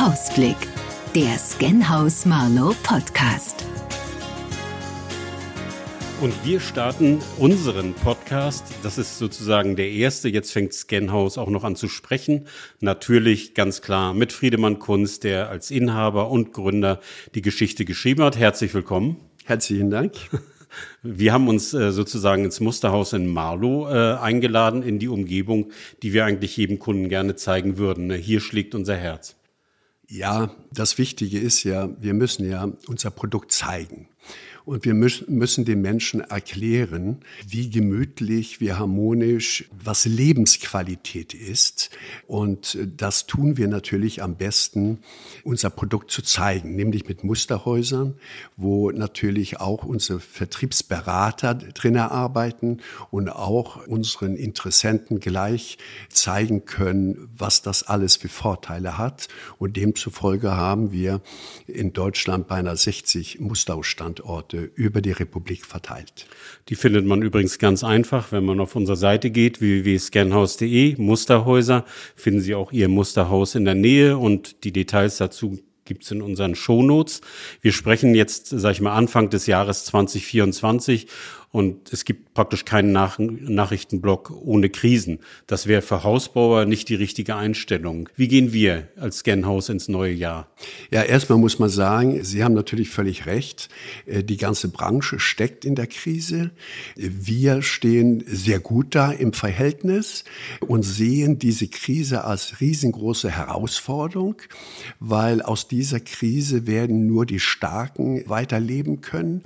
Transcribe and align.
Hausblick, 0.00 0.56
der 1.14 1.36
Scanhaus 1.36 2.24
Marlow 2.24 2.74
Podcast. 2.82 3.66
Und 6.22 6.32
wir 6.42 6.60
starten 6.60 7.18
unseren 7.36 7.92
Podcast. 7.92 8.64
Das 8.82 8.96
ist 8.96 9.18
sozusagen 9.18 9.76
der 9.76 9.90
erste. 9.90 10.30
Jetzt 10.30 10.52
fängt 10.52 10.72
Scanhaus 10.72 11.36
auch 11.36 11.50
noch 11.50 11.64
an 11.64 11.76
zu 11.76 11.86
sprechen. 11.86 12.46
Natürlich 12.80 13.52
ganz 13.52 13.82
klar 13.82 14.14
mit 14.14 14.32
Friedemann 14.32 14.78
Kunz, 14.78 15.20
der 15.20 15.50
als 15.50 15.70
Inhaber 15.70 16.30
und 16.30 16.54
Gründer 16.54 17.00
die 17.34 17.42
Geschichte 17.42 17.84
geschrieben 17.84 18.22
hat. 18.22 18.38
Herzlich 18.38 18.72
willkommen. 18.72 19.18
Herzlichen 19.44 19.90
Dank. 19.90 20.14
Wir 21.02 21.34
haben 21.34 21.46
uns 21.46 21.74
äh, 21.74 21.92
sozusagen 21.92 22.46
ins 22.46 22.60
Musterhaus 22.60 23.12
in 23.12 23.26
Marlow 23.26 23.86
äh, 23.90 24.14
eingeladen, 24.14 24.82
in 24.82 24.98
die 24.98 25.08
Umgebung, 25.08 25.72
die 26.02 26.14
wir 26.14 26.24
eigentlich 26.24 26.56
jedem 26.56 26.78
Kunden 26.78 27.10
gerne 27.10 27.36
zeigen 27.36 27.76
würden. 27.76 28.06
Ne, 28.06 28.14
hier 28.14 28.40
schlägt 28.40 28.74
unser 28.74 28.96
Herz. 28.96 29.36
Ja, 30.12 30.50
das 30.72 30.98
Wichtige 30.98 31.38
ist 31.38 31.62
ja, 31.62 31.88
wir 32.00 32.14
müssen 32.14 32.50
ja 32.50 32.68
unser 32.88 33.12
Produkt 33.12 33.52
zeigen. 33.52 34.08
Und 34.64 34.84
wir 34.84 34.94
müssen 34.94 35.64
den 35.64 35.80
Menschen 35.80 36.20
erklären, 36.20 37.20
wie 37.46 37.70
gemütlich, 37.70 38.60
wie 38.60 38.72
harmonisch, 38.72 39.64
was 39.70 40.04
Lebensqualität 40.04 41.34
ist. 41.34 41.90
Und 42.26 42.78
das 42.96 43.26
tun 43.26 43.56
wir 43.56 43.68
natürlich 43.68 44.22
am 44.22 44.36
besten, 44.36 44.98
unser 45.44 45.70
Produkt 45.70 46.10
zu 46.10 46.22
zeigen, 46.22 46.74
nämlich 46.76 47.08
mit 47.08 47.24
Musterhäusern, 47.24 48.14
wo 48.56 48.90
natürlich 48.90 49.60
auch 49.60 49.84
unsere 49.84 50.20
Vertriebsberater 50.20 51.54
drinnen 51.54 52.00
arbeiten 52.00 52.80
und 53.10 53.28
auch 53.28 53.86
unseren 53.86 54.36
Interessenten 54.36 55.20
gleich 55.20 55.78
zeigen 56.08 56.64
können, 56.64 57.28
was 57.36 57.62
das 57.62 57.82
alles 57.82 58.16
für 58.16 58.28
Vorteile 58.28 58.98
hat. 58.98 59.28
Und 59.58 59.76
demzufolge 59.76 60.50
haben 60.50 60.92
wir 60.92 61.20
in 61.66 61.92
Deutschland 61.92 62.48
beinahe 62.48 62.76
60 62.76 63.40
Musterhausstandorte 63.40 64.30
Standorte 64.49 64.49
über 64.52 65.00
die 65.00 65.12
Republik 65.12 65.66
verteilt. 65.66 66.26
Die 66.68 66.74
findet 66.74 67.06
man 67.06 67.22
übrigens 67.22 67.58
ganz 67.58 67.84
einfach, 67.84 68.32
wenn 68.32 68.44
man 68.44 68.60
auf 68.60 68.76
unsere 68.76 68.96
Seite 68.96 69.30
geht, 69.30 69.60
www.scanhaus.de, 69.60 70.96
Musterhäuser, 70.96 71.84
finden 72.16 72.40
Sie 72.40 72.54
auch 72.54 72.72
Ihr 72.72 72.88
Musterhaus 72.88 73.54
in 73.54 73.64
der 73.64 73.74
Nähe 73.74 74.18
und 74.18 74.64
die 74.64 74.72
Details 74.72 75.18
dazu 75.18 75.58
gibt's 75.84 76.10
in 76.12 76.22
unseren 76.22 76.54
Shownotes. 76.54 77.20
Wir 77.62 77.72
sprechen 77.72 78.14
jetzt, 78.14 78.46
sage 78.46 78.74
ich 78.74 78.80
mal, 78.80 78.94
Anfang 78.94 79.28
des 79.28 79.46
Jahres 79.46 79.84
2024 79.86 81.08
und 81.52 81.92
es 81.92 82.04
gibt 82.04 82.32
praktisch 82.34 82.64
keinen 82.64 82.92
Nach 82.92 83.18
Nachrichtenblock 83.18 84.30
ohne 84.30 84.70
Krisen. 84.70 85.18
Das 85.48 85.66
wäre 85.66 85.82
für 85.82 86.04
Hausbauer 86.04 86.64
nicht 86.64 86.88
die 86.88 86.94
richtige 86.94 87.34
Einstellung. 87.34 88.08
Wie 88.14 88.28
gehen 88.28 88.52
wir 88.52 88.86
als 88.96 89.18
Scanhaus 89.18 89.68
ins 89.68 89.88
neue 89.88 90.12
Jahr? 90.12 90.46
Ja, 90.92 91.02
erstmal 91.02 91.38
muss 91.38 91.58
man 91.58 91.68
sagen, 91.68 92.22
Sie 92.22 92.44
haben 92.44 92.54
natürlich 92.54 92.90
völlig 92.90 93.26
recht. 93.26 93.68
Äh, 94.06 94.22
die 94.22 94.36
ganze 94.36 94.68
Branche 94.68 95.18
steckt 95.18 95.64
in 95.64 95.74
der 95.74 95.88
Krise. 95.88 96.52
Wir 96.94 97.62
stehen 97.62 98.22
sehr 98.28 98.60
gut 98.60 98.94
da 98.94 99.10
im 99.10 99.32
Verhältnis 99.32 100.24
und 100.60 100.84
sehen 100.84 101.40
diese 101.40 101.66
Krise 101.66 102.24
als 102.24 102.60
riesengroße 102.60 103.28
Herausforderung, 103.28 104.36
weil 105.00 105.42
aus 105.42 105.66
dieser 105.66 105.98
Krise 105.98 106.68
werden 106.68 107.06
nur 107.06 107.26
die 107.26 107.40
Starken 107.40 108.22
weiterleben 108.28 109.00
können 109.00 109.42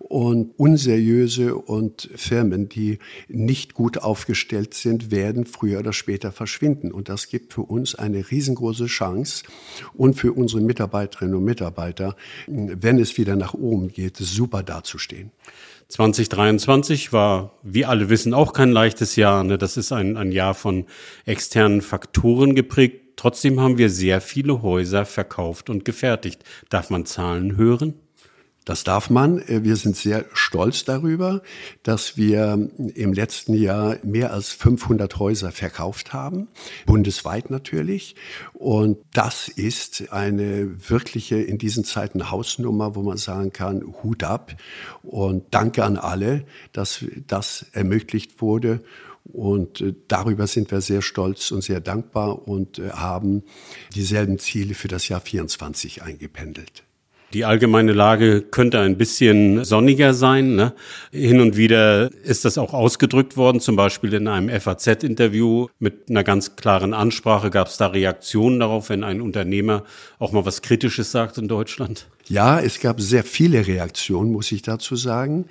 und 0.00 0.50
unseriöse 0.58 1.43
Branche 1.44 1.54
und 1.56 2.08
Firmen, 2.14 2.68
die 2.68 2.98
nicht 3.28 3.74
gut 3.74 3.98
aufgestellt 3.98 4.74
sind, 4.74 5.10
werden 5.10 5.46
früher 5.46 5.80
oder 5.80 5.92
später 5.92 6.32
verschwinden. 6.32 6.92
Und 6.92 7.08
das 7.08 7.28
gibt 7.28 7.52
für 7.52 7.62
uns 7.62 7.94
eine 7.94 8.30
riesengroße 8.30 8.86
Chance 8.86 9.44
und 9.94 10.14
für 10.14 10.32
unsere 10.32 10.60
Mitarbeiterinnen 10.60 11.34
und 11.34 11.44
Mitarbeiter, 11.44 12.16
wenn 12.46 12.98
es 12.98 13.16
wieder 13.18 13.36
nach 13.36 13.54
oben 13.54 13.88
geht, 13.88 14.16
super 14.16 14.62
dazustehen. 14.62 15.30
2023 15.88 17.12
war, 17.12 17.58
wie 17.62 17.84
alle 17.84 18.08
wissen, 18.08 18.32
auch 18.32 18.52
kein 18.52 18.72
leichtes 18.72 19.16
Jahr. 19.16 19.44
Ne? 19.44 19.58
Das 19.58 19.76
ist 19.76 19.92
ein, 19.92 20.16
ein 20.16 20.32
Jahr 20.32 20.54
von 20.54 20.86
externen 21.26 21.82
Faktoren 21.82 22.54
geprägt. 22.54 23.02
Trotzdem 23.16 23.60
haben 23.60 23.78
wir 23.78 23.90
sehr 23.90 24.20
viele 24.20 24.62
Häuser 24.62 25.04
verkauft 25.04 25.70
und 25.70 25.84
gefertigt. 25.84 26.42
Darf 26.68 26.90
man 26.90 27.06
Zahlen 27.06 27.56
hören? 27.56 27.94
Das 28.64 28.82
darf 28.82 29.10
man. 29.10 29.38
Äh, 29.38 29.62
wir 29.64 29.76
sind 29.76 29.96
sehr 29.96 30.24
stolz 30.32 30.84
darüber, 30.84 31.42
dass 31.82 32.16
wir 32.16 32.70
im 32.94 33.12
letzten 33.12 33.54
Jahr 33.54 33.98
mehr 34.02 34.32
als 34.32 34.50
500 34.50 35.18
Häuser 35.18 35.52
verkauft 35.52 36.12
haben, 36.12 36.48
bundesweit 36.86 37.50
natürlich. 37.50 38.16
Und 38.52 38.98
das 39.12 39.48
ist 39.48 40.12
eine 40.12 40.88
wirkliche 40.88 41.36
in 41.36 41.58
diesen 41.58 41.84
Zeiten 41.84 42.30
Hausnummer, 42.30 42.94
wo 42.94 43.02
man 43.02 43.18
sagen 43.18 43.52
kann, 43.52 43.82
Hut 44.02 44.22
ab 44.22 44.56
und 45.02 45.44
danke 45.50 45.84
an 45.84 45.96
alle, 45.96 46.44
dass 46.72 47.04
das 47.26 47.66
ermöglicht 47.72 48.40
wurde. 48.40 48.82
Und 49.24 49.80
äh, 49.80 49.94
darüber 50.08 50.46
sind 50.46 50.70
wir 50.70 50.80
sehr 50.80 51.02
stolz 51.02 51.50
und 51.50 51.62
sehr 51.62 51.80
dankbar 51.80 52.46
und 52.46 52.78
äh, 52.78 52.90
haben 52.90 53.42
dieselben 53.94 54.38
Ziele 54.38 54.74
für 54.74 54.88
das 54.88 55.08
Jahr 55.08 55.20
24 55.20 56.02
eingependelt. 56.02 56.84
Die 57.34 57.44
allgemeine 57.44 57.92
Lage 57.92 58.42
könnte 58.42 58.78
ein 58.78 58.96
bisschen 58.96 59.64
sonniger 59.64 60.14
sein. 60.14 60.54
Ne? 60.54 60.72
Hin 61.10 61.40
und 61.40 61.56
wieder 61.56 62.12
ist 62.22 62.44
das 62.44 62.58
auch 62.58 62.72
ausgedrückt 62.72 63.36
worden, 63.36 63.58
zum 63.58 63.74
Beispiel 63.74 64.14
in 64.14 64.28
einem 64.28 64.48
FAZ-Interview 64.48 65.66
mit 65.80 66.08
einer 66.08 66.22
ganz 66.22 66.54
klaren 66.54 66.94
Ansprache 66.94 67.50
gab 67.50 67.66
es 67.66 67.76
da 67.76 67.88
Reaktionen 67.88 68.60
darauf, 68.60 68.88
wenn 68.88 69.02
ein 69.02 69.20
Unternehmer 69.20 69.82
auch 70.20 70.30
mal 70.30 70.46
was 70.46 70.62
Kritisches 70.62 71.10
sagt 71.10 71.36
in 71.36 71.48
Deutschland. 71.48 72.06
Ja, 72.26 72.58
es 72.58 72.80
gab 72.80 73.02
sehr 73.02 73.22
viele 73.22 73.66
Reaktionen, 73.66 74.32
muss 74.32 74.50
ich 74.50 74.62
dazu 74.62 74.96
sagen. 74.96 75.44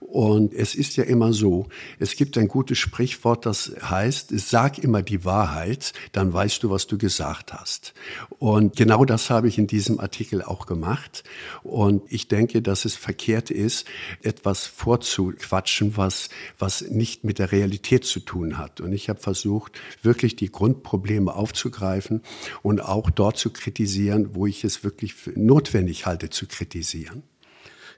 Und 0.00 0.52
es 0.54 0.74
ist 0.74 0.96
ja 0.96 1.04
immer 1.04 1.32
so, 1.32 1.68
es 1.98 2.16
gibt 2.16 2.36
ein 2.38 2.48
gutes 2.48 2.78
Sprichwort, 2.78 3.46
das 3.46 3.72
heißt, 3.82 4.30
sag 4.38 4.78
immer 4.78 5.02
die 5.02 5.24
Wahrheit, 5.24 5.92
dann 6.12 6.32
weißt 6.32 6.62
du, 6.62 6.70
was 6.70 6.86
du 6.86 6.98
gesagt 6.98 7.52
hast. 7.52 7.94
Und 8.38 8.76
genau 8.76 9.04
das 9.04 9.28
habe 9.30 9.48
ich 9.48 9.58
in 9.58 9.66
diesem 9.66 10.00
Artikel 10.00 10.42
auch 10.42 10.66
gemacht. 10.66 11.24
Und 11.62 12.02
ich 12.10 12.28
denke, 12.28 12.62
dass 12.62 12.84
es 12.84 12.94
verkehrt 12.94 13.50
ist, 13.50 13.86
etwas 14.22 14.66
vorzuquatschen, 14.66 15.96
was, 15.96 16.28
was 16.58 16.82
nicht 16.82 17.24
mit 17.24 17.38
der 17.38 17.52
Realität 17.52 18.04
zu 18.04 18.20
tun 18.20 18.58
hat. 18.58 18.80
Und 18.80 18.92
ich 18.92 19.08
habe 19.08 19.20
versucht, 19.20 19.72
wirklich 20.02 20.36
die 20.36 20.50
Grundprobleme 20.50 21.34
aufzugreifen 21.34 22.22
und 22.62 22.82
auch 22.82 23.10
dort 23.10 23.38
zu 23.38 23.50
kritisieren, 23.50 24.34
wo 24.34 24.46
ich 24.46 24.64
es 24.64 24.84
wirklich 24.84 25.14
notwendig 25.34 26.06
halte 26.06 26.17
Inhalte 26.18 26.30
zu 26.30 26.46
kritisieren. 26.46 27.22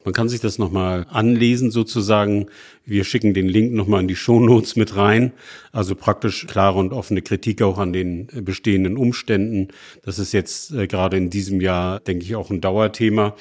Man 0.04 0.14
kann 0.14 0.30
sich 0.30 0.40
das 0.40 0.58
nochmal 0.58 1.06
anlesen 1.10 1.70
sozusagen. 1.70 2.46
Wir 2.86 3.04
schicken 3.04 3.34
den 3.34 3.48
Link 3.48 3.72
nochmal 3.72 4.00
in 4.00 4.08
die 4.08 4.16
Shownotes 4.16 4.76
mit 4.76 4.96
rein. 4.96 5.32
Also 5.72 5.94
praktisch 5.94 6.46
klare 6.46 6.78
und 6.78 6.94
offene 6.94 7.20
Kritik 7.20 7.60
auch 7.60 7.78
an 7.78 7.92
den 7.92 8.26
bestehenden 8.26 8.96
Umständen. 8.96 9.68
Das 10.02 10.18
ist 10.18 10.32
jetzt 10.32 10.72
äh, 10.72 10.86
gerade 10.86 11.18
in 11.18 11.28
diesem 11.28 11.60
Jahr, 11.60 12.00
denke 12.00 12.24
ich, 12.24 12.34
auch 12.34 12.50
ein 12.50 12.62
Dauerthema. 12.62 13.36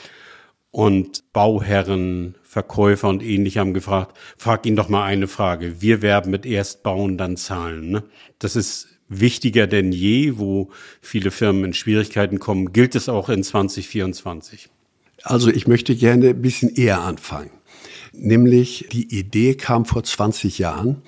Und 0.72 1.24
Bauherren, 1.32 2.36
Verkäufer 2.44 3.08
und 3.08 3.24
ähnliche 3.24 3.62
haben 3.62 3.74
gefragt, 3.74 4.18
frag 4.38 4.66
ihn 4.66 4.76
doch 4.76 4.90
mal 4.90 5.06
eine 5.06 5.28
Frage. 5.28 5.82
Wir 5.82 6.02
werben 6.02 6.30
mit 6.30 6.46
erst 6.46 6.84
bauen, 6.84 7.18
dann 7.18 7.38
zahlen. 7.38 7.90
Ne? 7.90 8.04
Das 8.38 8.58
ist 8.58 8.99
wichtiger 9.10 9.68
denn 9.68 9.92
je, 9.92 10.38
wo 10.38 10.70
viele 11.02 11.32
Firmen 11.32 11.66
in 11.66 11.74
Schwierigkeiten 11.74 12.40
kommen. 12.40 12.72
Gilt 12.72 12.96
es 12.96 13.10
auch 13.10 13.30
in 13.30 13.44
2024? 13.44 14.70
Also 15.24 15.50
ich 15.50 15.68
möchte 15.68 15.96
gerne 15.96 16.30
ein 16.30 16.42
bisschen 16.42 16.74
eher 16.74 17.02
anfangen. 17.02 17.52
Nämlich 18.14 18.88
die 18.92 19.16
Idee 19.18 19.56
kam 19.56 19.86
vor 19.86 20.04
20 20.04 20.60
Jahren, 20.60 21.02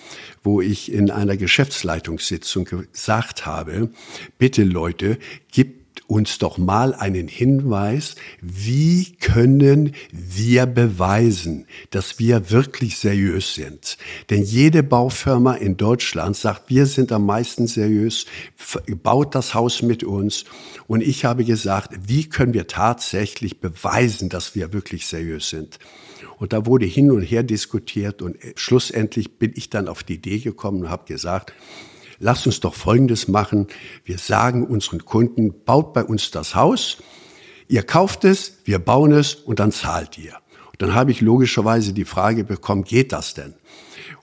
wo 0.43 0.61
ich 0.61 0.91
in 0.91 1.09
einer 1.09 1.35
Geschäftsleitungssitzung 1.35 2.65
gesagt 2.65 3.45
habe, 3.45 3.89
bitte 4.37 4.63
Leute, 4.63 5.17
gibt 5.51 5.80
uns 6.07 6.39
doch 6.39 6.57
mal 6.57 6.93
einen 6.93 7.27
Hinweis, 7.27 8.15
wie 8.41 9.13
können 9.19 9.93
wir 10.11 10.65
beweisen, 10.65 11.65
dass 11.89 12.19
wir 12.19 12.49
wirklich 12.51 12.97
seriös 12.97 13.53
sind. 13.53 13.97
Denn 14.29 14.43
jede 14.43 14.83
Baufirma 14.83 15.53
in 15.53 15.77
Deutschland 15.77 16.35
sagt, 16.35 16.69
wir 16.69 16.85
sind 16.85 17.11
am 17.11 17.25
meisten 17.25 17.67
seriös, 17.67 18.25
baut 19.03 19.35
das 19.35 19.53
Haus 19.53 19.81
mit 19.81 20.03
uns. 20.03 20.43
Und 20.87 21.01
ich 21.01 21.23
habe 21.23 21.45
gesagt, 21.45 21.93
wie 22.05 22.27
können 22.27 22.53
wir 22.53 22.67
tatsächlich 22.67 23.59
beweisen, 23.59 24.29
dass 24.29 24.55
wir 24.55 24.73
wirklich 24.73 25.07
seriös 25.07 25.49
sind. 25.49 25.79
Und 26.37 26.53
da 26.53 26.65
wurde 26.65 26.85
hin 26.85 27.11
und 27.11 27.21
her 27.21 27.43
diskutiert 27.43 28.21
und 28.21 28.35
schlussendlich 28.55 29.37
bin 29.37 29.53
ich 29.55 29.69
dann 29.69 29.87
auf 29.87 30.03
die 30.03 30.15
Idee 30.15 30.39
gekommen 30.39 30.81
und 30.81 30.89
habe 30.89 31.05
gesagt, 31.05 31.53
lasst 32.21 32.45
uns 32.45 32.59
doch 32.59 32.75
Folgendes 32.75 33.27
machen. 33.27 33.67
Wir 34.05 34.17
sagen 34.17 34.65
unseren 34.65 35.03
Kunden, 35.03 35.53
baut 35.65 35.93
bei 35.93 36.03
uns 36.03 36.31
das 36.31 36.55
Haus, 36.55 36.97
ihr 37.67 37.83
kauft 37.83 38.23
es, 38.23 38.59
wir 38.63 38.79
bauen 38.79 39.11
es 39.11 39.35
und 39.35 39.59
dann 39.59 39.71
zahlt 39.71 40.17
ihr. 40.17 40.35
Und 40.67 40.81
dann 40.81 40.95
habe 40.95 41.11
ich 41.11 41.21
logischerweise 41.21 41.93
die 41.93 42.05
Frage 42.05 42.43
bekommen, 42.43 42.83
geht 42.83 43.11
das 43.11 43.33
denn? 43.33 43.55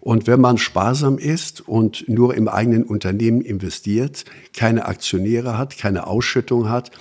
Und 0.01 0.27
wenn 0.27 0.41
man 0.41 0.59
sparsam 0.59 1.19
ist 1.19 1.61
und 1.67 2.09
nur 2.09 2.35
im 2.35 2.49
eigenen 2.49 2.85
Unternehmen 2.85 3.41
investiert, 3.41 4.25
keine 4.55 4.87
Aktionäre 4.87 5.59
hat, 5.59 5.77
keine 5.77 6.07
Ausschüttung 6.07 6.69
hat, 6.69 6.93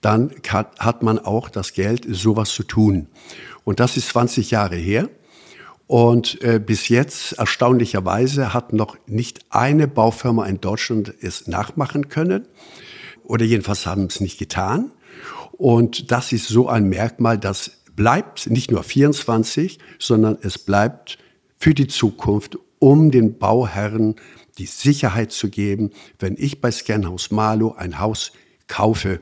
dann 0.00 0.30
hat 0.50 1.02
man 1.02 1.18
auch 1.18 1.50
das 1.50 1.72
Geld, 1.72 2.06
sowas 2.08 2.50
zu 2.50 2.62
tun. 2.62 3.08
Und 3.64 3.80
das 3.80 3.96
ist 3.96 4.08
20 4.08 4.50
Jahre 4.50 4.76
her. 4.76 5.10
Und 5.88 6.42
äh, 6.42 6.60
bis 6.64 6.90
jetzt, 6.90 7.32
erstaunlicherweise, 7.32 8.52
hat 8.52 8.74
noch 8.74 8.98
nicht 9.06 9.40
eine 9.48 9.88
Baufirma 9.88 10.44
in 10.46 10.60
Deutschland 10.60 11.14
es 11.22 11.48
nachmachen 11.48 12.10
können. 12.10 12.46
Oder 13.24 13.46
jedenfalls 13.46 13.86
haben 13.86 14.04
es 14.04 14.20
nicht 14.20 14.38
getan. 14.38 14.92
Und 15.52 16.12
das 16.12 16.30
ist 16.32 16.46
so 16.46 16.68
ein 16.68 16.90
Merkmal, 16.90 17.38
das 17.38 17.70
bleibt 17.96 18.50
nicht 18.50 18.70
nur 18.70 18.82
24, 18.82 19.78
sondern 19.98 20.36
es 20.42 20.58
bleibt 20.58 21.18
für 21.56 21.72
die 21.72 21.88
Zukunft, 21.88 22.58
um 22.78 23.10
den 23.10 23.38
Bauherren 23.38 24.16
die 24.58 24.66
Sicherheit 24.66 25.32
zu 25.32 25.48
geben, 25.48 25.90
wenn 26.18 26.36
ich 26.38 26.60
bei 26.60 26.70
Scanhaus 26.70 27.30
Malo 27.30 27.74
ein 27.76 27.98
Haus 27.98 28.32
kaufe, 28.66 29.20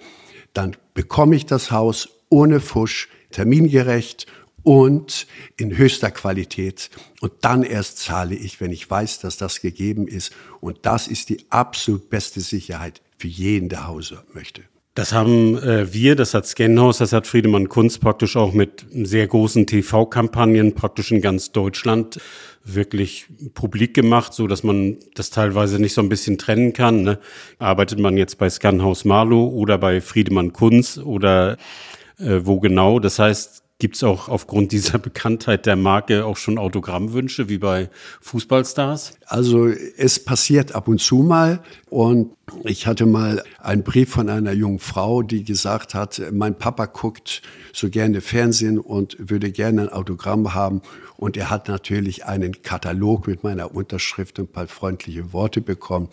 dann 0.52 0.76
bekomme 0.94 1.36
ich 1.36 1.46
das 1.46 1.70
Haus 1.70 2.08
ohne 2.28 2.58
Fusch, 2.58 3.08
termingerecht 3.30 4.26
und 4.66 5.28
in 5.56 5.78
höchster 5.78 6.10
Qualität. 6.10 6.90
Und 7.20 7.32
dann 7.42 7.62
erst 7.62 7.98
zahle 7.98 8.34
ich, 8.34 8.60
wenn 8.60 8.72
ich 8.72 8.90
weiß, 8.90 9.20
dass 9.20 9.36
das 9.36 9.60
gegeben 9.60 10.08
ist. 10.08 10.32
Und 10.60 10.78
das 10.82 11.06
ist 11.06 11.28
die 11.28 11.46
absolut 11.50 12.10
beste 12.10 12.40
Sicherheit 12.40 13.00
für 13.16 13.28
jeden, 13.28 13.68
der 13.68 13.86
Hause 13.86 14.24
möchte. 14.34 14.62
Das 14.94 15.12
haben 15.12 15.56
äh, 15.58 15.92
wir, 15.92 16.16
das 16.16 16.34
hat 16.34 16.48
Scanhaus, 16.48 16.98
das 16.98 17.12
hat 17.12 17.28
Friedemann 17.28 17.68
Kunz 17.68 17.98
praktisch 17.98 18.36
auch 18.36 18.52
mit 18.52 18.84
sehr 18.90 19.28
großen 19.28 19.68
TV-Kampagnen 19.68 20.74
praktisch 20.74 21.12
in 21.12 21.20
ganz 21.20 21.52
Deutschland 21.52 22.18
wirklich 22.64 23.26
publik 23.54 23.94
gemacht, 23.94 24.34
so 24.34 24.48
dass 24.48 24.64
man 24.64 24.96
das 25.14 25.30
teilweise 25.30 25.78
nicht 25.78 25.94
so 25.94 26.00
ein 26.00 26.08
bisschen 26.08 26.38
trennen 26.38 26.72
kann. 26.72 27.02
Ne? 27.02 27.20
Arbeitet 27.60 28.00
man 28.00 28.16
jetzt 28.16 28.38
bei 28.38 28.50
Scanhaus 28.50 29.04
Marlow 29.04 29.46
oder 29.46 29.78
bei 29.78 30.00
Friedemann 30.00 30.52
Kunz 30.52 30.98
oder 30.98 31.56
äh, 32.18 32.40
wo 32.42 32.58
genau? 32.58 32.98
Das 32.98 33.20
heißt, 33.20 33.62
Gibt 33.78 33.96
es 33.96 34.04
auch 34.04 34.30
aufgrund 34.30 34.72
dieser 34.72 34.98
Bekanntheit 34.98 35.66
der 35.66 35.76
Marke 35.76 36.24
auch 36.24 36.38
schon 36.38 36.56
Autogrammwünsche 36.56 37.50
wie 37.50 37.58
bei 37.58 37.90
Fußballstars? 38.22 39.18
Also 39.26 39.66
es 39.66 40.24
passiert 40.24 40.74
ab 40.74 40.88
und 40.88 40.98
zu 40.98 41.16
mal 41.16 41.62
und 41.90 42.32
ich 42.64 42.86
hatte 42.86 43.04
mal 43.04 43.42
einen 43.58 43.82
Brief 43.82 44.10
von 44.10 44.30
einer 44.30 44.52
jungen 44.52 44.78
Frau, 44.78 45.22
die 45.22 45.44
gesagt 45.44 45.92
hat, 45.92 46.22
mein 46.32 46.56
Papa 46.56 46.86
guckt 46.86 47.42
so 47.74 47.90
gerne 47.90 48.22
Fernsehen 48.22 48.78
und 48.78 49.16
würde 49.18 49.52
gerne 49.52 49.82
ein 49.82 49.88
Autogramm 49.90 50.54
haben 50.54 50.80
und 51.18 51.36
er 51.36 51.50
hat 51.50 51.68
natürlich 51.68 52.24
einen 52.24 52.62
Katalog 52.62 53.26
mit 53.26 53.42
meiner 53.42 53.74
Unterschrift 53.74 54.38
und 54.38 54.46
ein 54.46 54.52
paar 54.52 54.68
freundliche 54.68 55.34
Worte 55.34 55.60
bekommen. 55.60 56.08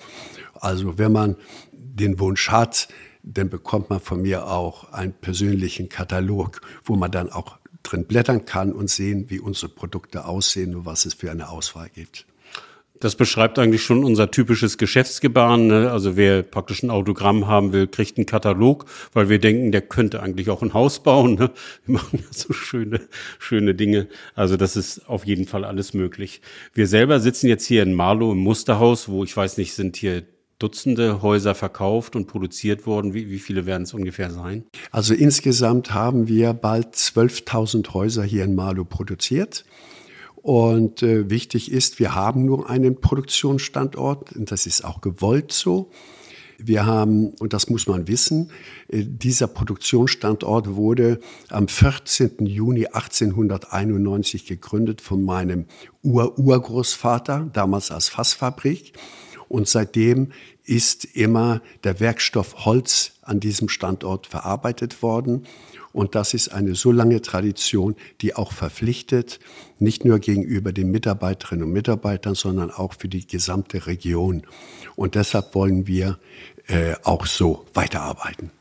Also 0.53 0.97
wenn 0.97 1.13
man 1.13 1.37
den 1.71 2.19
Wunsch 2.19 2.49
hat, 2.49 2.89
dann 3.23 3.49
bekommt 3.49 3.89
man 3.89 3.99
von 3.99 4.21
mir 4.21 4.47
auch 4.47 4.91
einen 4.91 5.13
persönlichen 5.13 5.89
Katalog, 5.89 6.61
wo 6.83 6.95
man 6.95 7.11
dann 7.11 7.31
auch 7.31 7.57
drin 7.81 8.05
blättern 8.05 8.45
kann 8.45 8.71
und 8.73 8.89
sehen, 8.89 9.25
wie 9.29 9.39
unsere 9.39 9.69
Produkte 9.69 10.25
aussehen 10.25 10.75
und 10.75 10.85
was 10.85 11.05
es 11.05 11.13
für 11.15 11.31
eine 11.31 11.49
Auswahl 11.49 11.89
gibt. 11.89 12.25
Das 12.99 13.15
beschreibt 13.15 13.59
eigentlich 13.59 13.83
schon 13.83 14.05
unser 14.05 14.31
typisches 14.31 14.77
Geschäftsgebaren. 14.77 15.67
Ne? 15.67 15.91
Also 15.91 16.15
wer 16.15 16.41
praktisch 16.41 16.83
ein 16.83 16.89
Autogramm 16.89 17.47
haben 17.47 17.73
will, 17.73 17.87
kriegt 17.87 18.17
einen 18.17 18.25
Katalog, 18.25 18.85
weil 19.11 19.27
wir 19.27 19.39
denken, 19.39 19.73
der 19.73 19.81
könnte 19.81 20.21
eigentlich 20.23 20.49
auch 20.49 20.61
ein 20.61 20.73
Haus 20.73 21.03
bauen. 21.03 21.35
Ne? 21.35 21.51
Wir 21.85 21.95
machen 21.95 22.19
ja 22.19 22.27
so 22.31 22.53
schöne, 22.53 23.01
schöne 23.39 23.75
Dinge. 23.75 24.07
Also 24.35 24.55
das 24.55 24.77
ist 24.77 25.09
auf 25.09 25.25
jeden 25.25 25.47
Fall 25.47 25.65
alles 25.65 25.93
möglich. 25.93 26.39
Wir 26.73 26.87
selber 26.87 27.19
sitzen 27.19 27.47
jetzt 27.47 27.65
hier 27.65 27.83
in 27.83 27.93
Marlow 27.93 28.31
im 28.31 28.37
Musterhaus, 28.37 29.09
wo 29.09 29.25
ich 29.25 29.35
weiß 29.35 29.57
nicht, 29.57 29.73
sind 29.73 29.97
hier 29.97 30.23
Dutzende 30.59 31.21
Häuser 31.21 31.55
verkauft 31.55 32.15
und 32.15 32.27
produziert 32.27 32.85
worden. 32.85 33.13
Wie, 33.13 33.29
wie 33.29 33.39
viele 33.39 33.65
werden 33.65 33.83
es 33.83 33.93
ungefähr 33.93 34.31
sein? 34.31 34.63
Also 34.91 35.13
insgesamt 35.13 35.93
haben 35.93 36.27
wir 36.27 36.53
bald 36.53 36.95
12.000 36.95 37.93
Häuser 37.93 38.23
hier 38.23 38.43
in 38.43 38.55
Marlow 38.55 38.85
produziert. 38.85 39.65
Und 40.43 41.01
äh, 41.03 41.29
wichtig 41.29 41.71
ist, 41.71 41.99
wir 41.99 42.15
haben 42.15 42.45
nur 42.45 42.69
einen 42.69 42.99
Produktionsstandort 42.99 44.33
und 44.33 44.51
das 44.51 44.65
ist 44.65 44.83
auch 44.83 44.99
gewollt 44.99 45.53
so. 45.53 45.89
Wir 46.57 46.85
haben, 46.85 47.29
und 47.39 47.53
das 47.53 47.69
muss 47.69 47.87
man 47.87 48.07
wissen, 48.07 48.51
äh, 48.89 49.03
dieser 49.03 49.47
Produktionsstandort 49.47 50.75
wurde 50.75 51.19
am 51.49 51.67
14. 51.67 52.45
Juni 52.45 52.87
1891 52.87 54.45
gegründet 54.45 55.01
von 55.01 55.23
meinem 55.23 55.65
Ur-Urgroßvater, 56.03 57.49
damals 57.53 57.91
als 57.91 58.09
Fassfabrik. 58.09 58.93
Und 59.49 59.67
seitdem 59.67 60.31
ist 60.65 61.05
immer 61.05 61.61
der 61.83 61.99
Werkstoff 61.99 62.65
Holz 62.65 63.13
an 63.21 63.39
diesem 63.39 63.69
Standort 63.69 64.27
verarbeitet 64.27 65.01
worden. 65.01 65.45
Und 65.91 66.15
das 66.15 66.33
ist 66.33 66.49
eine 66.49 66.75
so 66.75 66.91
lange 66.91 67.21
Tradition, 67.21 67.95
die 68.21 68.35
auch 68.35 68.51
verpflichtet, 68.51 69.39
nicht 69.79 70.05
nur 70.05 70.19
gegenüber 70.19 70.71
den 70.71 70.89
Mitarbeiterinnen 70.91 71.65
und 71.65 71.73
Mitarbeitern, 71.73 72.35
sondern 72.35 72.71
auch 72.71 72.93
für 72.93 73.09
die 73.09 73.27
gesamte 73.27 73.85
Region. 73.85 74.43
Und 74.95 75.15
deshalb 75.15 75.53
wollen 75.53 75.85
wir 75.85 76.17
äh, 76.67 76.95
auch 77.03 77.25
so 77.25 77.65
weiterarbeiten. 77.73 78.51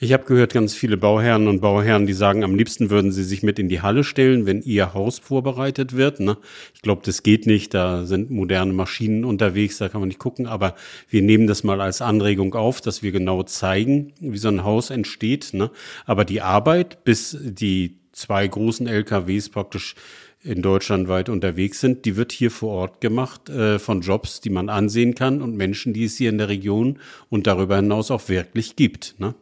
Ich 0.00 0.12
habe 0.12 0.24
gehört, 0.24 0.52
ganz 0.52 0.74
viele 0.74 0.96
Bauherren 0.96 1.48
und 1.48 1.60
Bauherren, 1.60 2.06
die 2.06 2.12
sagen, 2.12 2.44
am 2.44 2.54
liebsten 2.54 2.88
würden 2.88 3.10
sie 3.10 3.24
sich 3.24 3.42
mit 3.42 3.58
in 3.58 3.68
die 3.68 3.80
Halle 3.80 4.04
stellen, 4.04 4.46
wenn 4.46 4.62
ihr 4.62 4.94
Haus 4.94 5.18
vorbereitet 5.18 5.96
wird. 5.96 6.20
Ne? 6.20 6.38
Ich 6.72 6.82
glaube, 6.82 7.02
das 7.04 7.24
geht 7.24 7.46
nicht. 7.46 7.74
Da 7.74 8.06
sind 8.06 8.30
moderne 8.30 8.72
Maschinen 8.72 9.24
unterwegs, 9.24 9.78
da 9.78 9.88
kann 9.88 10.00
man 10.00 10.06
nicht 10.06 10.20
gucken. 10.20 10.46
Aber 10.46 10.76
wir 11.10 11.22
nehmen 11.22 11.48
das 11.48 11.64
mal 11.64 11.80
als 11.80 12.00
Anregung 12.00 12.54
auf, 12.54 12.80
dass 12.80 13.02
wir 13.02 13.10
genau 13.10 13.42
zeigen, 13.42 14.12
wie 14.20 14.38
so 14.38 14.46
ein 14.46 14.62
Haus 14.62 14.90
entsteht. 14.90 15.52
Ne? 15.52 15.72
Aber 16.06 16.24
die 16.24 16.42
Arbeit, 16.42 17.02
bis 17.02 17.36
die 17.40 17.96
zwei 18.12 18.46
großen 18.46 18.86
LKWs 18.86 19.48
praktisch 19.48 19.96
in 20.44 20.62
Deutschland 20.62 21.08
weit 21.08 21.28
unterwegs 21.28 21.80
sind, 21.80 22.04
die 22.04 22.14
wird 22.14 22.30
hier 22.30 22.52
vor 22.52 22.70
Ort 22.70 23.00
gemacht 23.00 23.48
äh, 23.48 23.80
von 23.80 24.02
Jobs, 24.02 24.40
die 24.40 24.50
man 24.50 24.68
ansehen 24.68 25.16
kann 25.16 25.42
und 25.42 25.56
Menschen, 25.56 25.92
die 25.92 26.04
es 26.04 26.16
hier 26.16 26.30
in 26.30 26.38
der 26.38 26.48
Region 26.48 27.00
und 27.30 27.48
darüber 27.48 27.74
hinaus 27.74 28.12
auch 28.12 28.28
wirklich 28.28 28.76
gibt. 28.76 29.16
Ne? 29.18 29.34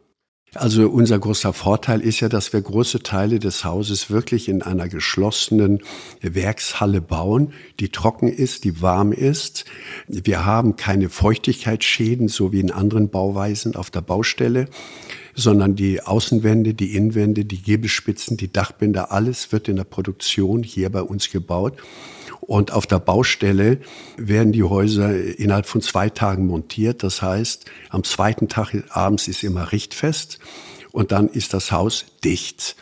Also 0.53 0.89
unser 0.89 1.19
großer 1.19 1.51
Vorteil 1.51 1.99
ist 1.99 2.21
ja, 2.21 2.29
dass 2.29 2.53
wir 2.53 2.61
große 2.61 3.03
Teile 3.03 3.37
des 3.39 3.65
Hauses 3.65 4.09
wirklich 4.09 4.47
in 4.47 4.61
einer 4.61 4.87
geschlossenen 4.87 5.81
Werkshalle 6.21 7.01
bauen, 7.01 7.53
die 7.81 7.89
trocken 7.89 8.29
ist, 8.29 8.63
die 8.63 8.81
warm 8.81 9.11
ist. 9.11 9.65
Wir 10.07 10.45
haben 10.45 10.77
keine 10.77 11.09
Feuchtigkeitsschäden, 11.09 12.29
so 12.29 12.53
wie 12.53 12.61
in 12.61 12.71
anderen 12.71 13.09
Bauweisen 13.09 13.75
auf 13.75 13.91
der 13.91 14.01
Baustelle, 14.01 14.69
sondern 15.37 15.75
die 15.75 16.01
Außenwände, 16.01 16.73
die 16.73 16.95
Innenwände, 16.95 17.45
die 17.45 17.61
Giebelspitzen, 17.61 18.37
die 18.37 18.51
Dachbänder, 18.51 19.11
alles 19.11 19.51
wird 19.51 19.69
in 19.69 19.75
der 19.75 19.83
Produktion 19.83 20.63
hier 20.63 20.91
bei 20.91 21.03
uns 21.03 21.29
gebaut. 21.29 21.77
Und 22.41 22.71
auf 22.71 22.87
der 22.87 22.99
Baustelle 22.99 23.79
werden 24.17 24.51
die 24.51 24.63
Häuser 24.63 25.15
innerhalb 25.37 25.67
von 25.67 25.81
zwei 25.81 26.09
Tagen 26.09 26.47
montiert. 26.47 27.03
Das 27.03 27.21
heißt, 27.21 27.65
am 27.89 28.03
zweiten 28.03 28.47
Tag 28.47 28.73
abends 28.89 29.27
ist 29.27 29.43
immer 29.43 29.71
richtfest 29.71 30.39
und 30.91 31.11
dann 31.11 31.27
ist 31.27 31.53
das 31.53 31.71
Haus 31.71 32.05
dicht. 32.23 32.75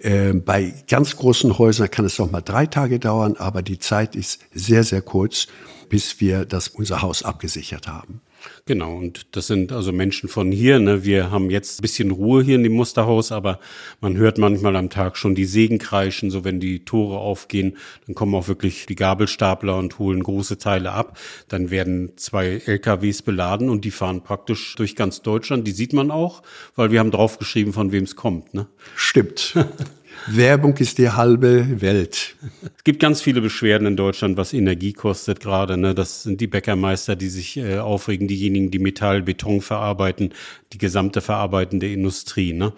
Äh, 0.00 0.32
bei 0.32 0.74
ganz 0.88 1.16
großen 1.16 1.56
Häusern 1.56 1.88
kann 1.88 2.04
es 2.04 2.18
noch 2.18 2.32
mal 2.32 2.40
drei 2.40 2.66
Tage 2.66 2.98
dauern, 2.98 3.36
aber 3.36 3.62
die 3.62 3.78
Zeit 3.78 4.16
ist 4.16 4.40
sehr, 4.52 4.82
sehr 4.82 5.02
kurz, 5.02 5.46
bis 5.88 6.20
wir 6.20 6.46
das, 6.46 6.66
unser 6.66 7.02
Haus 7.02 7.22
abgesichert 7.22 7.86
haben. 7.86 8.22
Genau, 8.64 8.96
und 8.96 9.26
das 9.32 9.48
sind 9.48 9.72
also 9.72 9.92
Menschen 9.92 10.28
von 10.28 10.52
hier. 10.52 10.78
Ne? 10.78 11.04
Wir 11.04 11.32
haben 11.32 11.50
jetzt 11.50 11.80
ein 11.80 11.82
bisschen 11.82 12.12
Ruhe 12.12 12.44
hier 12.44 12.54
in 12.54 12.62
dem 12.62 12.74
Musterhaus, 12.74 13.32
aber 13.32 13.58
man 14.00 14.16
hört 14.16 14.38
manchmal 14.38 14.76
am 14.76 14.88
Tag 14.88 15.16
schon 15.16 15.34
die 15.34 15.46
Sägen 15.46 15.78
kreischen, 15.78 16.30
so 16.30 16.44
wenn 16.44 16.60
die 16.60 16.84
Tore 16.84 17.18
aufgehen, 17.18 17.76
dann 18.06 18.14
kommen 18.14 18.36
auch 18.36 18.46
wirklich 18.46 18.86
die 18.86 18.94
Gabelstapler 18.94 19.76
und 19.76 19.98
holen 19.98 20.22
große 20.22 20.58
Teile 20.58 20.92
ab. 20.92 21.18
Dann 21.48 21.70
werden 21.70 22.12
zwei 22.16 22.62
LKWs 22.64 23.22
beladen 23.22 23.68
und 23.68 23.84
die 23.84 23.90
fahren 23.90 24.22
praktisch 24.22 24.76
durch 24.76 24.94
ganz 24.94 25.22
Deutschland. 25.22 25.66
Die 25.66 25.72
sieht 25.72 25.92
man 25.92 26.12
auch, 26.12 26.42
weil 26.76 26.92
wir 26.92 27.00
haben 27.00 27.10
draufgeschrieben, 27.10 27.72
von 27.72 27.90
wem 27.90 28.04
es 28.04 28.14
kommt. 28.14 28.54
Ne? 28.54 28.68
Stimmt. 28.94 29.56
Werbung 30.26 30.76
ist 30.76 30.98
die 30.98 31.10
halbe 31.10 31.80
Welt. 31.80 32.36
Es 32.62 32.84
gibt 32.84 33.00
ganz 33.00 33.20
viele 33.20 33.40
Beschwerden 33.40 33.86
in 33.86 33.96
Deutschland, 33.96 34.36
was 34.36 34.52
Energie 34.52 34.92
kostet 34.92 35.40
gerade. 35.40 35.76
Ne? 35.76 35.94
Das 35.94 36.22
sind 36.22 36.40
die 36.40 36.46
Bäckermeister, 36.46 37.16
die 37.16 37.28
sich 37.28 37.56
äh, 37.56 37.78
aufregen, 37.78 38.28
diejenigen, 38.28 38.70
die 38.70 38.78
Metall, 38.78 39.22
Beton 39.22 39.60
verarbeiten, 39.60 40.32
die 40.72 40.78
gesamte 40.78 41.20
verarbeitende 41.20 41.92
Industrie. 41.92 42.52
Ne? 42.52 42.72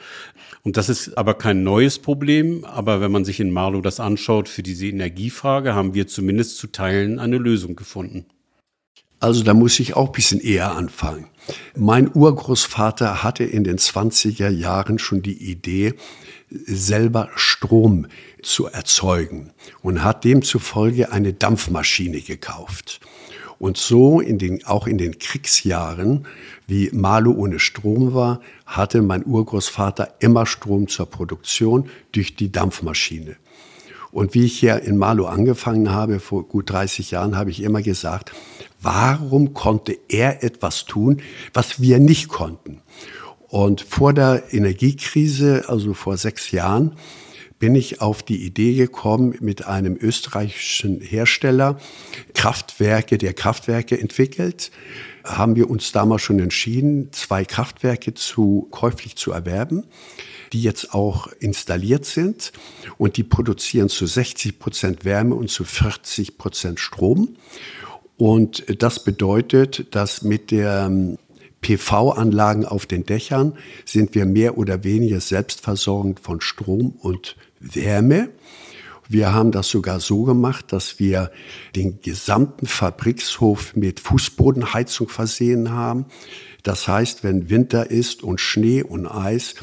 Und 0.62 0.76
das 0.76 0.88
ist 0.88 1.16
aber 1.18 1.34
kein 1.34 1.62
neues 1.62 1.98
Problem. 1.98 2.64
Aber 2.64 3.00
wenn 3.00 3.12
man 3.12 3.24
sich 3.24 3.40
in 3.40 3.50
Marlow 3.50 3.80
das 3.80 4.00
anschaut, 4.00 4.48
für 4.48 4.62
diese 4.62 4.86
Energiefrage 4.86 5.74
haben 5.74 5.94
wir 5.94 6.06
zumindest 6.06 6.58
zu 6.58 6.68
Teilen 6.68 7.18
eine 7.18 7.38
Lösung 7.38 7.76
gefunden. 7.76 8.26
Also 9.20 9.42
da 9.42 9.54
muss 9.54 9.80
ich 9.80 9.96
auch 9.96 10.08
ein 10.08 10.12
bisschen 10.12 10.40
eher 10.40 10.72
anfangen. 10.72 11.28
Mein 11.76 12.10
Urgroßvater 12.14 13.22
hatte 13.22 13.44
in 13.44 13.64
den 13.64 13.78
20er 13.78 14.48
Jahren 14.48 14.98
schon 14.98 15.22
die 15.22 15.50
Idee, 15.50 15.94
selber 16.50 17.30
Strom 17.34 18.06
zu 18.42 18.66
erzeugen 18.66 19.50
und 19.82 20.04
hat 20.04 20.24
demzufolge 20.24 21.12
eine 21.12 21.32
Dampfmaschine 21.32 22.20
gekauft. 22.20 23.00
Und 23.58 23.76
so 23.76 24.20
in 24.20 24.38
den, 24.38 24.64
auch 24.66 24.86
in 24.86 24.98
den 24.98 25.18
Kriegsjahren, 25.18 26.26
wie 26.66 26.90
Malo 26.92 27.32
ohne 27.32 27.58
Strom 27.58 28.14
war, 28.14 28.40
hatte 28.66 29.00
mein 29.00 29.24
Urgroßvater 29.24 30.14
immer 30.20 30.44
Strom 30.46 30.88
zur 30.88 31.06
Produktion 31.06 31.88
durch 32.12 32.36
die 32.36 32.50
Dampfmaschine. 32.50 33.36
Und 34.14 34.32
wie 34.32 34.44
ich 34.44 34.60
hier 34.60 34.80
in 34.82 34.96
Malo 34.96 35.26
angefangen 35.26 35.90
habe, 35.90 36.20
vor 36.20 36.46
gut 36.46 36.70
30 36.70 37.10
Jahren, 37.10 37.36
habe 37.36 37.50
ich 37.50 37.60
immer 37.60 37.82
gesagt, 37.82 38.30
warum 38.80 39.54
konnte 39.54 39.98
er 40.08 40.44
etwas 40.44 40.84
tun, 40.84 41.20
was 41.52 41.80
wir 41.80 41.98
nicht 41.98 42.28
konnten? 42.28 42.80
Und 43.48 43.80
vor 43.80 44.12
der 44.12 44.44
Energiekrise, 44.52 45.64
also 45.66 45.94
vor 45.94 46.16
sechs 46.16 46.52
Jahren, 46.52 46.92
bin 47.64 47.76
ich 47.76 48.02
auf 48.02 48.22
die 48.22 48.44
Idee 48.44 48.74
gekommen, 48.74 49.38
mit 49.40 49.64
einem 49.64 49.96
österreichischen 49.98 51.00
Hersteller 51.00 51.80
Kraftwerke 52.34 53.16
der 53.16 53.32
Kraftwerke 53.32 53.98
entwickelt. 53.98 54.70
Haben 55.24 55.56
wir 55.56 55.70
uns 55.70 55.90
damals 55.90 56.20
schon 56.20 56.40
entschieden, 56.40 57.08
zwei 57.12 57.46
Kraftwerke 57.46 58.12
zu 58.12 58.68
käuflich 58.70 59.16
zu 59.16 59.32
erwerben, 59.32 59.84
die 60.52 60.60
jetzt 60.60 60.92
auch 60.92 61.28
installiert 61.40 62.04
sind 62.04 62.52
und 62.98 63.16
die 63.16 63.24
produzieren 63.24 63.88
zu 63.88 64.06
60 64.06 64.58
Prozent 64.58 65.06
Wärme 65.06 65.34
und 65.34 65.48
zu 65.48 65.64
40 65.64 66.36
Prozent 66.36 66.80
Strom. 66.80 67.34
Und 68.18 68.62
das 68.82 69.02
bedeutet, 69.02 69.94
dass 69.94 70.20
mit 70.20 70.50
der 70.50 71.16
PV-Anlagen 71.62 72.66
auf 72.66 72.84
den 72.84 73.06
Dächern 73.06 73.56
sind 73.86 74.14
wir 74.14 74.26
mehr 74.26 74.58
oder 74.58 74.84
weniger 74.84 75.20
selbstversorgend 75.20 76.20
von 76.20 76.42
Strom 76.42 76.90
und 77.00 77.36
Wärme. 77.72 78.30
Wir 79.08 79.34
haben 79.34 79.52
das 79.52 79.68
sogar 79.68 80.00
so 80.00 80.22
gemacht, 80.22 80.72
dass 80.72 80.98
wir 80.98 81.30
den 81.76 82.00
gesamten 82.00 82.66
Fabrikshof 82.66 83.76
mit 83.76 84.00
Fußbodenheizung 84.00 85.08
versehen 85.08 85.70
haben. 85.70 86.06
Das 86.62 86.88
heißt, 86.88 87.22
wenn 87.22 87.50
Winter 87.50 87.90
ist 87.90 88.22
und 88.22 88.40
Schnee 88.40 88.82
und 88.82 89.06
Eis, 89.06 89.54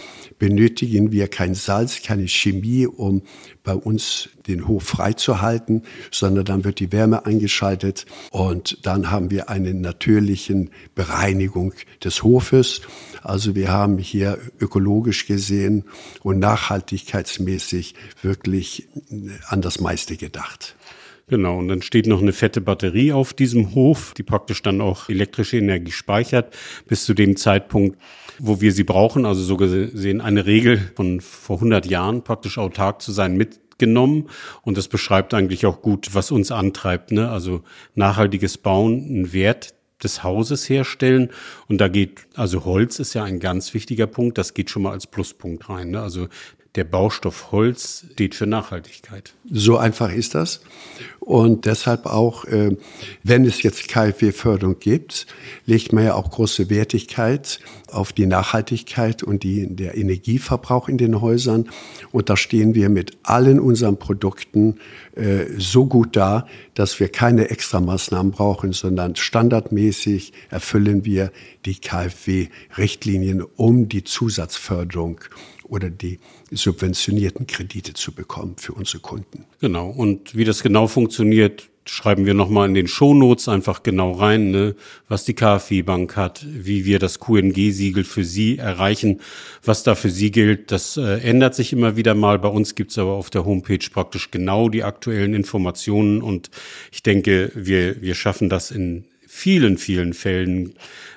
benötigen 0.41 1.11
wir 1.11 1.27
kein 1.27 1.53
Salz, 1.53 2.01
keine 2.01 2.27
Chemie, 2.27 2.87
um 2.87 3.21
bei 3.63 3.75
uns 3.75 4.29
den 4.47 4.67
Hof 4.67 4.81
freizuhalten, 4.85 5.83
sondern 6.09 6.45
dann 6.45 6.63
wird 6.63 6.79
die 6.79 6.91
Wärme 6.91 7.27
eingeschaltet 7.27 8.07
und 8.31 8.79
dann 8.81 9.11
haben 9.11 9.29
wir 9.29 9.49
eine 9.49 9.75
natürliche 9.75 10.65
Bereinigung 10.95 11.73
des 12.03 12.23
Hofes. 12.23 12.81
Also 13.21 13.53
wir 13.53 13.69
haben 13.69 13.99
hier 13.99 14.39
ökologisch 14.59 15.27
gesehen 15.27 15.83
und 16.23 16.39
nachhaltigkeitsmäßig 16.39 17.93
wirklich 18.23 18.87
an 19.47 19.61
das 19.61 19.79
meiste 19.79 20.17
gedacht. 20.17 20.75
Genau, 21.27 21.59
und 21.59 21.67
dann 21.67 21.81
steht 21.81 22.07
noch 22.07 22.21
eine 22.21 22.33
fette 22.33 22.61
Batterie 22.61 23.13
auf 23.13 23.33
diesem 23.33 23.73
Hof, 23.73 24.13
die 24.17 24.23
praktisch 24.23 24.63
dann 24.63 24.81
auch 24.81 25.07
elektrische 25.07 25.57
Energie 25.57 25.91
speichert, 25.91 26.53
bis 26.87 27.05
zu 27.05 27.13
dem 27.13 27.37
Zeitpunkt, 27.37 27.97
wo 28.41 28.59
wir 28.59 28.71
sie 28.71 28.83
brauchen. 28.83 29.25
Also 29.25 29.43
so 29.43 29.55
gesehen 29.55 30.19
eine 30.19 30.45
Regel 30.45 30.91
von 30.95 31.21
vor 31.21 31.57
100 31.57 31.85
Jahren, 31.85 32.23
praktisch 32.23 32.57
autark 32.57 33.01
zu 33.01 33.11
sein, 33.11 33.37
mitgenommen. 33.37 34.29
Und 34.63 34.77
das 34.77 34.87
beschreibt 34.87 35.33
eigentlich 35.33 35.65
auch 35.65 35.81
gut, 35.81 36.13
was 36.13 36.31
uns 36.31 36.51
antreibt. 36.51 37.11
Ne? 37.11 37.29
Also 37.29 37.61
nachhaltiges 37.93 38.57
Bauen, 38.57 39.21
ein 39.21 39.33
Wert 39.33 39.75
des 40.03 40.23
Hauses 40.23 40.67
herstellen. 40.67 41.29
Und 41.67 41.79
da 41.79 41.87
geht, 41.87 42.27
also 42.35 42.65
Holz 42.65 42.99
ist 42.99 43.13
ja 43.13 43.23
ein 43.23 43.39
ganz 43.39 43.73
wichtiger 43.75 44.07
Punkt, 44.07 44.39
das 44.39 44.55
geht 44.55 44.71
schon 44.71 44.81
mal 44.81 44.91
als 44.91 45.05
Pluspunkt 45.05 45.69
rein. 45.69 45.91
Ne? 45.91 46.01
Also 46.01 46.27
der 46.75 46.85
Baustoff 46.85 47.51
Holz 47.51 48.05
steht 48.13 48.33
für 48.33 48.47
Nachhaltigkeit. 48.47 49.33
So 49.49 49.77
einfach 49.77 50.11
ist 50.11 50.35
das. 50.35 50.61
Und 51.19 51.65
deshalb 51.65 52.05
auch, 52.05 52.45
äh, 52.45 52.77
wenn 53.23 53.45
es 53.45 53.61
jetzt 53.61 53.89
KfW-Förderung 53.89 54.79
gibt, 54.79 55.27
legt 55.65 55.91
man 55.91 56.05
ja 56.05 56.15
auch 56.15 56.31
große 56.31 56.69
Wertigkeit 56.69 57.59
auf 57.91 58.13
die 58.13 58.25
Nachhaltigkeit 58.25 59.21
und 59.21 59.43
die, 59.43 59.67
der 59.67 59.97
Energieverbrauch 59.97 60.87
in 60.87 60.97
den 60.97 61.19
Häusern. 61.19 61.69
Und 62.11 62.29
da 62.29 62.37
stehen 62.37 62.73
wir 62.73 62.89
mit 62.89 63.17
allen 63.23 63.59
unseren 63.59 63.97
Produkten 63.97 64.79
äh, 65.15 65.45
so 65.57 65.85
gut 65.85 66.15
da, 66.15 66.47
dass 66.73 66.99
wir 67.01 67.09
keine 67.09 67.49
Extramaßnahmen 67.49 68.31
brauchen, 68.31 68.71
sondern 68.71 69.17
standardmäßig 69.17 70.31
erfüllen 70.49 71.03
wir 71.03 71.31
die 71.65 71.75
KfW-Richtlinien 71.75 73.43
um 73.57 73.89
die 73.89 74.05
Zusatzförderung 74.05 75.19
oder 75.71 75.89
die 75.89 76.19
subventionierten 76.51 77.47
Kredite 77.47 77.93
zu 77.93 78.11
bekommen 78.11 78.55
für 78.57 78.73
unsere 78.73 78.99
Kunden. 78.99 79.45
Genau. 79.61 79.89
Und 79.89 80.35
wie 80.35 80.43
das 80.43 80.63
genau 80.63 80.87
funktioniert, 80.87 81.69
schreiben 81.85 82.25
wir 82.25 82.33
nochmal 82.33 82.67
in 82.67 82.73
den 82.73 82.89
Shownotes 82.89 83.47
einfach 83.47 83.81
genau 83.81 84.11
rein, 84.11 84.51
ne, 84.51 84.75
was 85.07 85.23
die 85.23 85.33
KfW-Bank 85.33 86.17
hat, 86.17 86.45
wie 86.45 86.83
wir 86.85 86.99
das 86.99 87.19
QNG-Siegel 87.19 88.03
für 88.03 88.25
Sie 88.25 88.57
erreichen, 88.57 89.21
was 89.63 89.83
da 89.83 89.95
für 89.95 90.09
Sie 90.09 90.29
gilt. 90.29 90.71
Das 90.71 90.97
äh, 90.97 91.19
ändert 91.21 91.55
sich 91.55 91.71
immer 91.71 91.95
wieder 91.95 92.15
mal. 92.15 92.37
Bei 92.37 92.49
uns 92.49 92.75
gibt's 92.75 92.97
aber 92.97 93.13
auf 93.13 93.29
der 93.29 93.45
Homepage 93.45 93.89
praktisch 93.91 94.29
genau 94.29 94.67
die 94.67 94.83
aktuellen 94.83 95.33
Informationen 95.33 96.21
und 96.21 96.51
ich 96.91 97.01
denke, 97.01 97.51
wir, 97.55 98.01
wir 98.01 98.13
schaffen 98.13 98.49
das 98.49 98.71
in 98.71 99.05
vielen, 99.25 99.77
vielen 99.77 100.13
Fällen 100.13 100.73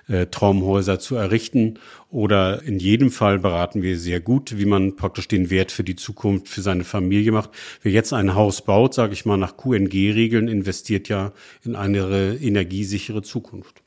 äh, 0.08 0.26
Traumhäuser 0.26 0.99
zu 0.99 1.16
errichten. 1.16 1.78
Oder 2.11 2.62
in 2.62 2.78
jedem 2.78 3.11
Fall 3.11 3.38
beraten 3.38 3.82
wir 3.82 3.99
sehr 3.99 4.20
gut, 4.20 4.58
wie 4.58 4.66
man 4.66 4.96
praktisch 4.96 5.28
den 5.28 5.50
Wert 5.50 5.73
für 5.73 5.84
die 5.84 5.96
Zukunft, 5.96 6.49
für 6.49 6.62
seine 6.62 6.84
Familie 6.84 7.32
macht. 7.32 7.50
Wer 7.82 7.92
jetzt 7.92 8.12
ein 8.12 8.34
Haus 8.34 8.62
baut, 8.62 8.94
sage 8.94 9.12
ich 9.12 9.25
mal, 9.25 9.37
nach 9.37 9.56
QNG-Regeln, 9.56 10.49
investiert 10.49 11.08
ja 11.08 11.32
in 11.64 11.76
eine 11.76 12.38
energiesichere 12.40 13.23
Zukunft. 13.23 13.84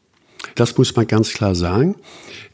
Das 0.58 0.76
muss 0.76 0.96
man 0.96 1.06
ganz 1.06 1.34
klar 1.34 1.54
sagen. 1.54 1.96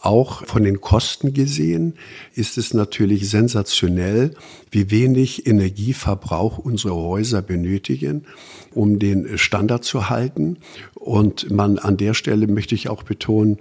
Auch 0.02 0.46
von 0.46 0.66
den 0.66 0.82
Kosten 0.82 1.34
gesehen 1.34 1.94
ist 2.36 2.58
es 2.58 2.74
natürlich 2.74 3.30
sensationell, 3.30 4.36
wie 4.72 4.92
wenig 4.92 5.48
Energieverbrauch 5.48 6.58
unsere 6.58 6.96
Häuser 6.96 7.42
benötigen, 7.42 8.26
um 8.74 9.00
den 9.00 9.38
Standard 9.38 9.86
zu 9.86 10.10
halten. 10.10 10.58
Und 10.96 11.50
man 11.50 11.80
an 11.80 11.96
der 11.96 12.14
Stelle 12.14 12.48
möchte 12.48 12.76
ich 12.76 12.90
auch 12.90 13.04
betonen, 13.04 13.60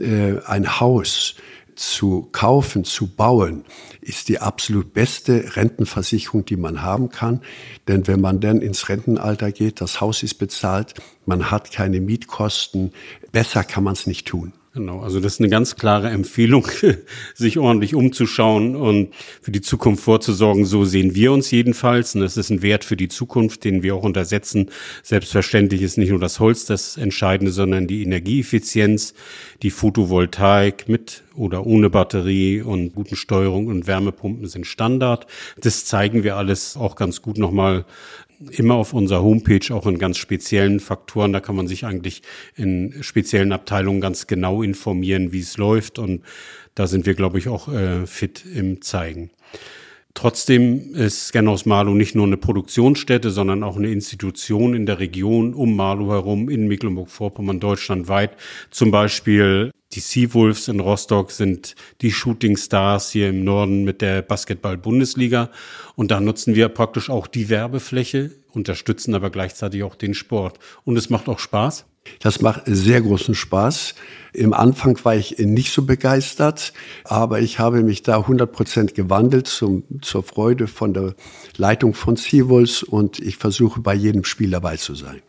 äh, 0.00 0.40
ein 0.44 0.80
Haus 0.80 1.36
zu 1.76 2.28
kaufen, 2.32 2.84
zu 2.84 3.08
bauen, 3.08 3.64
ist 4.00 4.28
die 4.28 4.38
absolut 4.38 4.92
beste 4.92 5.56
Rentenversicherung, 5.56 6.44
die 6.44 6.56
man 6.56 6.82
haben 6.82 7.10
kann. 7.10 7.42
Denn 7.88 8.06
wenn 8.06 8.20
man 8.20 8.40
dann 8.40 8.60
ins 8.60 8.88
Rentenalter 8.88 9.52
geht, 9.52 9.80
das 9.80 10.00
Haus 10.00 10.22
ist 10.22 10.34
bezahlt, 10.34 10.94
man 11.26 11.50
hat 11.50 11.72
keine 11.72 12.00
Mietkosten, 12.00 12.92
besser 13.34 13.64
kann 13.64 13.84
man 13.84 13.92
es 13.92 14.06
nicht 14.06 14.26
tun. 14.26 14.54
Genau, 14.74 15.02
also 15.02 15.20
das 15.20 15.34
ist 15.34 15.40
eine 15.40 15.50
ganz 15.50 15.76
klare 15.76 16.08
Empfehlung, 16.08 16.66
sich 17.34 17.58
ordentlich 17.58 17.94
umzuschauen 17.94 18.74
und 18.74 19.14
für 19.40 19.52
die 19.52 19.60
Zukunft 19.60 20.02
vorzusorgen. 20.02 20.64
So 20.64 20.84
sehen 20.84 21.14
wir 21.14 21.30
uns 21.30 21.52
jedenfalls. 21.52 22.16
Und 22.16 22.22
das 22.22 22.36
ist 22.36 22.50
ein 22.50 22.60
Wert 22.60 22.84
für 22.84 22.96
die 22.96 23.06
Zukunft, 23.06 23.62
den 23.62 23.84
wir 23.84 23.94
auch 23.94 24.02
untersetzen. 24.02 24.70
Selbstverständlich 25.04 25.82
ist 25.82 25.96
nicht 25.96 26.10
nur 26.10 26.18
das 26.18 26.40
Holz 26.40 26.66
das 26.66 26.96
Entscheidende, 26.96 27.52
sondern 27.52 27.86
die 27.86 28.02
Energieeffizienz, 28.02 29.14
die 29.62 29.70
Photovoltaik 29.70 30.88
mit 30.88 31.22
oder 31.36 31.66
ohne 31.66 31.88
Batterie 31.88 32.60
und 32.60 32.96
guten 32.96 33.14
Steuerung 33.14 33.68
und 33.68 33.86
Wärmepumpen 33.86 34.48
sind 34.48 34.66
Standard. 34.66 35.28
Das 35.60 35.84
zeigen 35.84 36.24
wir 36.24 36.36
alles 36.36 36.76
auch 36.76 36.96
ganz 36.96 37.22
gut 37.22 37.38
nochmal 37.38 37.84
immer 38.50 38.74
auf 38.74 38.92
unserer 38.92 39.22
Homepage 39.22 39.74
auch 39.74 39.86
in 39.86 39.98
ganz 39.98 40.18
speziellen 40.18 40.80
Faktoren. 40.80 41.32
Da 41.32 41.40
kann 41.40 41.56
man 41.56 41.68
sich 41.68 41.84
eigentlich 41.84 42.22
in 42.56 43.02
speziellen 43.02 43.52
Abteilungen 43.52 44.00
ganz 44.00 44.26
genau 44.26 44.62
informieren, 44.62 45.32
wie 45.32 45.40
es 45.40 45.56
läuft. 45.56 45.98
Und 45.98 46.22
da 46.74 46.86
sind 46.86 47.06
wir, 47.06 47.14
glaube 47.14 47.38
ich, 47.38 47.48
auch 47.48 47.68
äh, 47.72 48.06
fit 48.06 48.44
im 48.44 48.82
Zeigen. 48.82 49.30
Trotzdem 50.14 50.94
ist 50.94 51.26
Scanhaus 51.26 51.66
Marlow 51.66 51.92
nicht 51.92 52.14
nur 52.14 52.26
eine 52.26 52.36
Produktionsstätte, 52.36 53.30
sondern 53.30 53.64
auch 53.64 53.76
eine 53.76 53.90
Institution 53.90 54.74
in 54.74 54.86
der 54.86 55.00
Region 55.00 55.54
um 55.54 55.74
Marlow 55.74 56.12
herum, 56.12 56.48
in 56.48 56.68
Mecklenburg-Vorpommern, 56.68 57.58
deutschlandweit. 57.58 58.36
Zum 58.70 58.92
Beispiel 58.92 59.72
die 59.94 60.00
Seawolves 60.00 60.68
in 60.68 60.80
Rostock 60.80 61.30
sind 61.30 61.76
die 62.00 62.10
Shooting 62.10 62.56
Stars 62.56 63.10
hier 63.10 63.28
im 63.28 63.44
Norden 63.44 63.84
mit 63.84 64.00
der 64.00 64.22
Basketball-Bundesliga. 64.22 65.50
Und 65.94 66.10
da 66.10 66.20
nutzen 66.20 66.54
wir 66.54 66.68
praktisch 66.68 67.10
auch 67.10 67.26
die 67.26 67.48
Werbefläche, 67.48 68.32
unterstützen 68.52 69.14
aber 69.14 69.30
gleichzeitig 69.30 69.82
auch 69.82 69.94
den 69.94 70.14
Sport. 70.14 70.58
Und 70.84 70.96
es 70.96 71.10
macht 71.10 71.28
auch 71.28 71.38
Spaß. 71.38 71.86
Das 72.20 72.42
macht 72.42 72.62
sehr 72.66 73.00
großen 73.00 73.34
Spaß. 73.34 73.94
Im 74.34 74.52
Anfang 74.52 74.98
war 75.04 75.14
ich 75.14 75.38
nicht 75.38 75.72
so 75.72 75.82
begeistert, 75.82 76.72
aber 77.04 77.40
ich 77.40 77.58
habe 77.58 77.82
mich 77.82 78.02
da 78.02 78.18
100 78.18 78.52
Prozent 78.52 78.94
gewandelt 78.94 79.46
zum, 79.46 79.84
zur 80.02 80.22
Freude 80.22 80.66
von 80.66 80.92
der 80.92 81.14
Leitung 81.56 81.94
von 81.94 82.16
Seawolves 82.16 82.82
und 82.82 83.20
ich 83.20 83.36
versuche 83.36 83.80
bei 83.80 83.94
jedem 83.94 84.24
Spiel 84.24 84.50
dabei 84.50 84.76
zu 84.76 84.94
sein. 84.94 85.22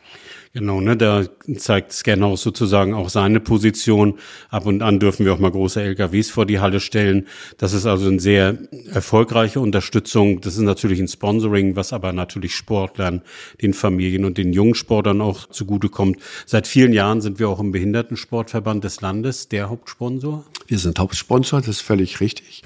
Genau, 0.55 0.79
ne, 0.79 0.95
da 0.95 1.25
zeigt 1.57 1.91
Scanhouse 1.91 2.41
sozusagen 2.41 2.93
auch 2.93 3.09
seine 3.09 3.41
Position. 3.41 4.17
Ab 4.49 4.65
und 4.65 4.81
an 4.81 5.01
dürfen 5.01 5.25
wir 5.25 5.33
auch 5.33 5.39
mal 5.39 5.51
große 5.51 5.81
LKWs 5.81 6.29
vor 6.29 6.45
die 6.45 6.61
Halle 6.61 6.79
stellen. 6.79 7.27
Das 7.57 7.73
ist 7.73 7.85
also 7.85 8.07
eine 8.07 8.21
sehr 8.21 8.57
erfolgreiche 8.89 9.59
Unterstützung. 9.59 10.39
Das 10.39 10.53
ist 10.53 10.61
natürlich 10.61 11.01
ein 11.01 11.09
Sponsoring, 11.09 11.75
was 11.75 11.91
aber 11.91 12.13
natürlich 12.13 12.55
Sportlern, 12.55 13.21
den 13.61 13.73
Familien 13.73 14.23
und 14.23 14.37
den 14.37 14.53
jungen 14.53 14.75
Sportlern 14.75 15.19
auch 15.19 15.49
zugutekommt. 15.49 16.19
Seit 16.45 16.67
vielen 16.67 16.93
Jahren 16.93 17.19
sind 17.19 17.37
wir 17.37 17.49
auch 17.49 17.59
im 17.59 17.73
Behindertensportverband 17.73 18.81
des 18.81 19.01
Landes 19.01 19.49
der 19.49 19.69
Hauptsponsor. 19.69 20.45
Wir 20.67 20.79
sind 20.79 20.97
Hauptsponsor, 20.99 21.59
das 21.59 21.67
ist 21.67 21.81
völlig 21.81 22.21
richtig. 22.21 22.63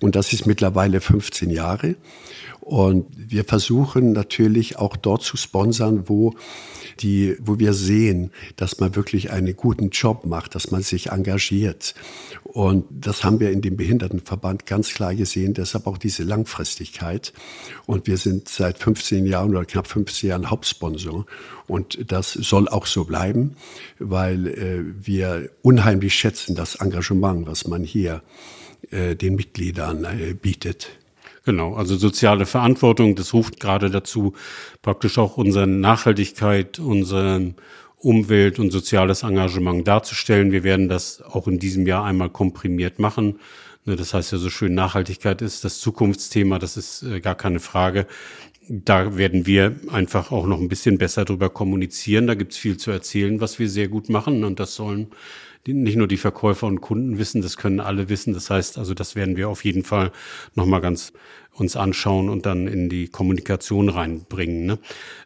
Und 0.00 0.14
das 0.14 0.32
ist 0.32 0.46
mittlerweile 0.46 1.00
15 1.00 1.50
Jahre. 1.50 1.96
Und 2.62 3.06
wir 3.16 3.42
versuchen 3.44 4.12
natürlich 4.12 4.78
auch 4.78 4.96
dort 4.96 5.22
zu 5.22 5.36
sponsern, 5.36 6.04
wo 6.08 6.34
die, 7.00 7.36
wo 7.40 7.58
wir 7.58 7.74
sehen, 7.74 8.30
dass 8.54 8.78
man 8.78 8.94
wirklich 8.94 9.32
einen 9.32 9.56
guten 9.56 9.90
Job 9.90 10.24
macht, 10.26 10.54
dass 10.54 10.70
man 10.70 10.80
sich 10.82 11.10
engagiert. 11.10 11.96
Und 12.44 12.84
das 12.88 13.24
haben 13.24 13.40
wir 13.40 13.50
in 13.50 13.62
dem 13.62 13.76
Behindertenverband 13.76 14.64
ganz 14.64 14.94
klar 14.94 15.16
gesehen, 15.16 15.54
deshalb 15.54 15.88
auch 15.88 15.98
diese 15.98 16.22
Langfristigkeit. 16.22 17.32
Und 17.86 18.06
wir 18.06 18.16
sind 18.16 18.48
seit 18.48 18.78
15 18.78 19.26
Jahren 19.26 19.50
oder 19.50 19.64
knapp 19.64 19.88
15 19.88 20.30
Jahren 20.30 20.48
Hauptsponsor. 20.48 21.26
Und 21.66 22.12
das 22.12 22.32
soll 22.32 22.68
auch 22.68 22.86
so 22.86 23.04
bleiben, 23.04 23.56
weil 23.98 24.46
äh, 24.46 24.84
wir 25.04 25.50
unheimlich 25.62 26.14
schätzen 26.14 26.54
das 26.54 26.76
Engagement, 26.76 27.48
was 27.48 27.66
man 27.66 27.82
hier 27.82 28.22
äh, 28.92 29.16
den 29.16 29.34
Mitgliedern 29.34 30.04
äh, 30.04 30.34
bietet. 30.34 30.90
Genau, 31.44 31.74
also 31.74 31.96
soziale 31.96 32.46
Verantwortung, 32.46 33.16
das 33.16 33.34
ruft 33.34 33.58
gerade 33.58 33.90
dazu, 33.90 34.32
praktisch 34.80 35.18
auch 35.18 35.36
unsere 35.36 35.66
Nachhaltigkeit, 35.66 36.78
unsere 36.78 37.54
Umwelt 37.96 38.58
und 38.58 38.70
soziales 38.70 39.22
Engagement 39.24 39.86
darzustellen. 39.86 40.52
Wir 40.52 40.62
werden 40.62 40.88
das 40.88 41.20
auch 41.22 41.48
in 41.48 41.58
diesem 41.58 41.86
Jahr 41.86 42.04
einmal 42.04 42.30
komprimiert 42.30 42.98
machen. 42.98 43.38
Ne, 43.84 43.96
das 43.96 44.14
heißt 44.14 44.32
ja 44.32 44.38
so 44.38 44.50
schön, 44.50 44.74
Nachhaltigkeit 44.74 45.42
ist 45.42 45.64
das 45.64 45.80
Zukunftsthema, 45.80 46.58
das 46.58 46.76
ist 46.76 47.02
äh, 47.02 47.20
gar 47.20 47.34
keine 47.34 47.58
Frage. 47.58 48.06
Da 48.68 49.16
werden 49.16 49.46
wir 49.46 49.74
einfach 49.90 50.30
auch 50.30 50.46
noch 50.46 50.60
ein 50.60 50.68
bisschen 50.68 50.98
besser 50.98 51.24
drüber 51.24 51.50
kommunizieren. 51.50 52.28
Da 52.28 52.34
gibt's 52.34 52.56
viel 52.56 52.76
zu 52.76 52.92
erzählen, 52.92 53.40
was 53.40 53.58
wir 53.58 53.68
sehr 53.68 53.88
gut 53.88 54.08
machen. 54.08 54.44
Und 54.44 54.60
das 54.60 54.76
sollen 54.76 55.08
nicht 55.66 55.96
nur 55.96 56.08
die 56.08 56.16
Verkäufer 56.16 56.66
und 56.66 56.80
Kunden 56.80 57.18
wissen, 57.18 57.42
das 57.42 57.56
können 57.56 57.80
alle 57.80 58.08
wissen. 58.08 58.34
Das 58.34 58.50
heißt, 58.50 58.78
also 58.78 58.94
das 58.94 59.14
werden 59.14 59.36
wir 59.36 59.48
auf 59.48 59.64
jeden 59.64 59.84
Fall 59.84 60.12
nochmal 60.54 60.80
ganz 60.80 61.12
uns 61.54 61.76
anschauen 61.76 62.28
und 62.28 62.46
dann 62.46 62.66
in 62.66 62.88
die 62.88 63.08
Kommunikation 63.08 63.88
reinbringen. 63.88 64.66
Ne? 64.66 64.78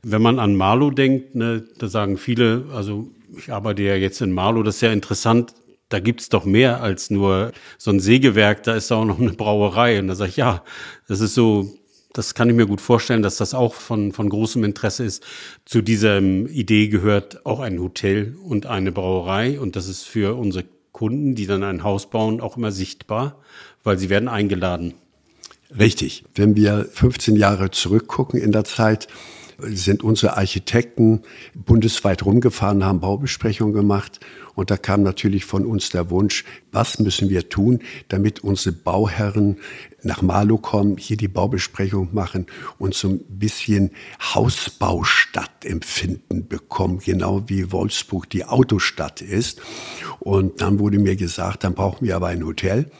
Wenn 0.02 0.22
man 0.22 0.38
an 0.38 0.56
Marlow 0.56 0.90
denkt, 0.90 1.34
ne, 1.34 1.64
da 1.78 1.88
sagen 1.88 2.18
viele, 2.18 2.66
also 2.72 3.08
ich 3.36 3.52
arbeite 3.52 3.82
ja 3.82 3.94
jetzt 3.94 4.20
in 4.20 4.32
Marlow, 4.32 4.62
das 4.62 4.76
ist 4.76 4.80
ja 4.80 4.92
interessant, 4.92 5.54
da 5.88 6.00
gibt's 6.00 6.28
doch 6.28 6.44
mehr 6.44 6.82
als 6.82 7.10
nur 7.10 7.52
so 7.78 7.92
ein 7.92 8.00
Sägewerk, 8.00 8.64
da 8.64 8.74
ist 8.74 8.90
auch 8.90 9.04
noch 9.04 9.20
eine 9.20 9.32
Brauerei. 9.32 10.00
Und 10.00 10.08
da 10.08 10.16
sage 10.16 10.30
ich, 10.30 10.36
ja, 10.36 10.64
das 11.06 11.20
ist 11.20 11.34
so 11.34 11.78
das 12.16 12.34
kann 12.34 12.48
ich 12.48 12.56
mir 12.56 12.66
gut 12.66 12.80
vorstellen, 12.80 13.22
dass 13.22 13.36
das 13.36 13.54
auch 13.54 13.74
von, 13.74 14.12
von 14.12 14.28
großem 14.28 14.64
Interesse 14.64 15.04
ist. 15.04 15.24
Zu 15.64 15.82
dieser 15.82 16.20
Idee 16.20 16.88
gehört 16.88 17.44
auch 17.44 17.60
ein 17.60 17.80
Hotel 17.80 18.36
und 18.42 18.66
eine 18.66 18.92
Brauerei. 18.92 19.60
Und 19.60 19.76
das 19.76 19.88
ist 19.88 20.04
für 20.04 20.36
unsere 20.36 20.64
Kunden, 20.92 21.34
die 21.34 21.46
dann 21.46 21.62
ein 21.62 21.82
Haus 21.82 22.08
bauen, 22.08 22.40
auch 22.40 22.56
immer 22.56 22.72
sichtbar, 22.72 23.38
weil 23.84 23.98
sie 23.98 24.08
werden 24.08 24.28
eingeladen. 24.28 24.94
Richtig. 25.78 26.24
Wenn 26.34 26.56
wir 26.56 26.88
15 26.90 27.36
Jahre 27.36 27.70
zurückgucken 27.70 28.40
in 28.40 28.52
der 28.52 28.64
Zeit, 28.64 29.08
sind 29.58 30.02
unsere 30.02 30.36
Architekten 30.36 31.22
bundesweit 31.54 32.24
rumgefahren, 32.24 32.84
haben 32.84 33.00
Baubesprechungen 33.00 33.74
gemacht. 33.74 34.20
Und 34.54 34.70
da 34.70 34.76
kam 34.76 35.02
natürlich 35.02 35.44
von 35.44 35.66
uns 35.66 35.90
der 35.90 36.10
Wunsch, 36.10 36.44
was 36.72 36.98
müssen 36.98 37.28
wir 37.28 37.48
tun, 37.48 37.80
damit 38.08 38.44
unsere 38.44 38.74
Bauherren 38.74 39.58
nach 40.06 40.22
Marlow 40.22 40.58
kommen, 40.58 40.96
hier 40.96 41.16
die 41.16 41.26
Baubesprechung 41.28 42.08
machen 42.12 42.46
und 42.78 42.94
so 42.94 43.08
ein 43.08 43.20
bisschen 43.28 43.90
Hausbaustadtempfinden 44.34 46.48
bekommen, 46.48 47.00
genau 47.04 47.48
wie 47.48 47.72
Wolfsburg 47.72 48.30
die 48.30 48.44
Autostadt 48.44 49.20
ist. 49.20 49.60
Und 50.20 50.60
dann 50.60 50.78
wurde 50.78 50.98
mir 50.98 51.16
gesagt, 51.16 51.64
dann 51.64 51.74
brauchen 51.74 52.06
wir 52.06 52.14
aber 52.16 52.28
ein 52.28 52.44
Hotel. 52.44 52.90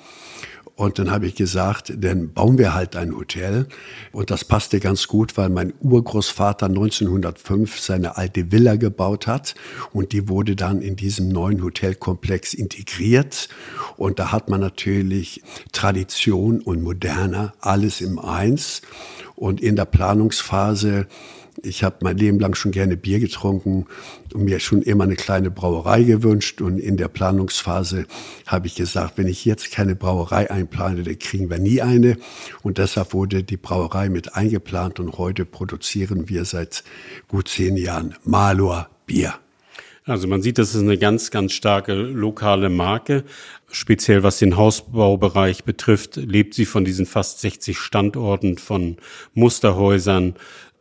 Und 0.77 0.99
dann 0.99 1.11
habe 1.11 1.27
ich 1.27 1.35
gesagt, 1.35 1.95
dann 1.97 2.35
bauen 2.35 2.59
wir 2.59 2.75
halt 2.75 2.97
ein 2.97 3.17
Hotel. 3.17 3.67
Und 4.13 4.31
das 4.31 4.45
passte 4.45 4.79
ganz 4.79 5.09
gut, 5.09 5.39
weil 5.39 5.49
mein 5.49 5.73
Urgroßvater 5.81 6.67
1905 6.67 7.81
seine 7.81 8.19
alte 8.19 8.53
Villa 8.53 8.77
gebaut 8.77 9.27
hat. 9.27 9.55
Und 9.95 10.13
die 10.13 10.29
wurde 10.29 10.55
dann 10.55 10.83
in 10.83 10.95
diesem 10.95 11.31
neuen 11.31 11.63
Hotelkomplex 11.63 12.53
integriert. 12.53 13.49
Und 13.97 14.19
da 14.19 14.33
hat 14.33 14.51
man 14.51 14.61
natürlich 14.61 15.43
Tradition 15.73 16.61
und 16.61 16.83
Moderner, 16.83 17.55
alles 17.61 18.03
im 18.03 18.19
Eins. 18.19 18.83
Und 19.35 19.63
in 19.63 19.77
der 19.77 19.87
Planungsphase 19.87 21.07
ich 21.63 21.83
habe 21.83 21.97
mein 22.01 22.17
Leben 22.17 22.39
lang 22.39 22.55
schon 22.55 22.73
gerne 22.73 22.97
Bier 22.97 23.21
getrunken 23.21 23.87
und 24.35 24.45
mir 24.45 24.61
schon 24.61 24.83
immer 24.83 25.05
eine 25.05 25.17
kleine 25.17 25.51
Brauerei 25.51 26.03
gewünscht. 26.03 26.61
Und 26.61 26.79
in 26.79 26.97
der 26.97 27.09
Planungsphase 27.09 28.07
habe 28.47 28.67
ich 28.67 28.75
gesagt, 28.75 29.19
wenn 29.19 29.29
ich 29.29 29.45
jetzt 29.45 29.71
keine 29.71 29.97
Brauerei 29.97 30.51
einplane, 30.51 31.03
dann 31.03 31.19
kriegen 31.19 31.51
wir 31.51 31.59
nie 31.59 31.83
eine. 31.83 32.17
Und 32.63 32.79
deshalb 32.79 33.15
wurde 33.15 33.43
die 33.43 33.57
Brauerei 33.57 34.09
mit 34.09 34.35
eingeplant 34.35 35.01
und 35.01 35.19
heute 35.19 35.45
produzieren 35.45 36.29
wir 36.29 36.45
seit 36.45 36.85
gut 37.29 37.49
zehn 37.49 37.77
Jahren 37.77 38.15
Malor 38.25 38.89
Bier. 39.07 39.35
Also 40.09 40.29
man 40.29 40.41
sieht, 40.41 40.59
das 40.59 40.73
ist 40.73 40.83
eine 40.83 40.99
ganz, 40.99 41.33
ganz 41.33 41.53
starke 41.53 41.95
lokale 41.95 42.69
Marke. 42.69 43.25
Speziell 43.73 44.23
was 44.23 44.39
den 44.39 44.57
Hausbaubereich 44.57 45.65
betrifft, 45.65 46.15
lebt 46.15 46.55
sie 46.55 46.65
von 46.65 46.85
diesen 46.85 47.07
fast 47.07 47.41
60 47.41 47.77
Standorten 47.77 48.57
von 48.57 48.99
Musterhäusern, 49.35 50.35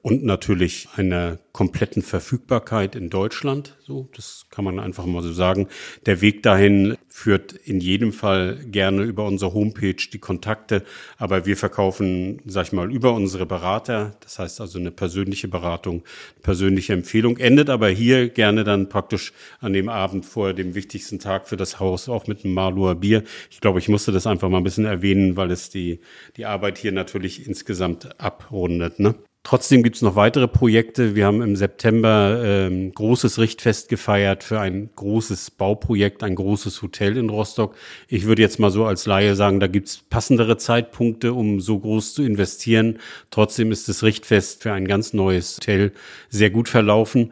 und 0.05 0.23
natürlich 0.23 0.87
einer 0.97 1.39
kompletten 1.51 2.03
Verfügbarkeit 2.03 2.95
in 2.95 3.09
Deutschland. 3.09 3.75
So, 3.81 4.07
das 4.15 4.45
kann 4.51 4.63
man 4.63 4.79
einfach 4.79 5.07
mal 5.07 5.23
so 5.23 5.33
sagen. 5.33 5.67
Der 6.05 6.21
Weg 6.21 6.43
dahin 6.43 6.95
führt 7.07 7.53
in 7.53 7.79
jedem 7.79 8.13
Fall 8.13 8.59
gerne 8.67 9.01
über 9.01 9.25
unsere 9.25 9.55
Homepage 9.55 9.95
die 9.95 10.19
Kontakte, 10.19 10.83
aber 11.17 11.47
wir 11.47 11.57
verkaufen, 11.57 12.39
sag 12.45 12.67
ich 12.67 12.71
mal, 12.71 12.93
über 12.93 13.13
unsere 13.13 13.47
Berater. 13.47 14.15
Das 14.19 14.37
heißt 14.37 14.61
also 14.61 14.77
eine 14.77 14.91
persönliche 14.91 15.47
Beratung, 15.47 16.03
persönliche 16.43 16.93
Empfehlung 16.93 17.37
endet 17.37 17.71
aber 17.71 17.89
hier 17.89 18.29
gerne 18.29 18.63
dann 18.63 18.89
praktisch 18.89 19.33
an 19.59 19.73
dem 19.73 19.89
Abend 19.89 20.27
vor 20.27 20.53
dem 20.53 20.75
wichtigsten 20.75 21.17
Tag 21.17 21.47
für 21.47 21.57
das 21.57 21.79
Haus 21.79 22.09
auch 22.09 22.27
mit 22.27 22.45
einem 22.45 22.53
Marlower 22.53 22.93
Bier. 22.93 23.23
Ich 23.49 23.59
glaube, 23.59 23.79
ich 23.79 23.89
musste 23.89 24.11
das 24.11 24.27
einfach 24.27 24.49
mal 24.49 24.57
ein 24.57 24.63
bisschen 24.63 24.85
erwähnen, 24.85 25.35
weil 25.35 25.49
es 25.49 25.71
die 25.71 25.99
die 26.37 26.45
Arbeit 26.45 26.77
hier 26.77 26.91
natürlich 26.91 27.47
insgesamt 27.47 28.21
abrundet. 28.21 28.99
Ne? 28.99 29.15
Trotzdem 29.45 29.84
gibt 29.84 29.95
es 29.95 30.01
noch 30.01 30.15
weitere 30.15 30.47
Projekte. 30.47 31.13
Wir 31.15 31.27
haben 31.27 31.43
im 31.43 31.55
September 31.55 32.41
ähm, 32.43 32.91
großes 32.91 33.38
Richtfest 33.38 33.89
gefeiert 33.89 34.43
für 34.43 34.60
ein 34.60 34.89
großes 34.95 35.51
Bauprojekt, 35.51 36.23
ein 36.23 36.34
großes 36.34 36.81
Hotel 36.81 37.15
in 37.15 37.29
Rostock. 37.29 37.75
Ich 38.08 38.25
würde 38.25 38.41
jetzt 38.41 38.60
mal 38.60 38.71
so 38.71 38.86
als 38.86 39.05
Laie 39.05 39.36
sagen, 39.36 39.60
da 39.60 39.67
gibt 39.67 39.88
es 39.88 39.97
passendere 39.99 40.58
Zeitpunkte, 40.58 41.31
um 41.36 41.62
so 41.62 41.77
groß 41.77 42.15
zu 42.15 42.23
investieren. 42.23 42.97
Trotzdem 43.29 43.71
ist 43.71 43.88
das 43.88 44.01
Richtfest 44.01 44.63
für 44.63 44.73
ein 44.73 44.88
ganz 44.88 45.13
neues 45.13 45.58
Hotel 45.58 45.91
sehr 46.29 46.49
gut 46.49 46.67
verlaufen. 46.67 47.31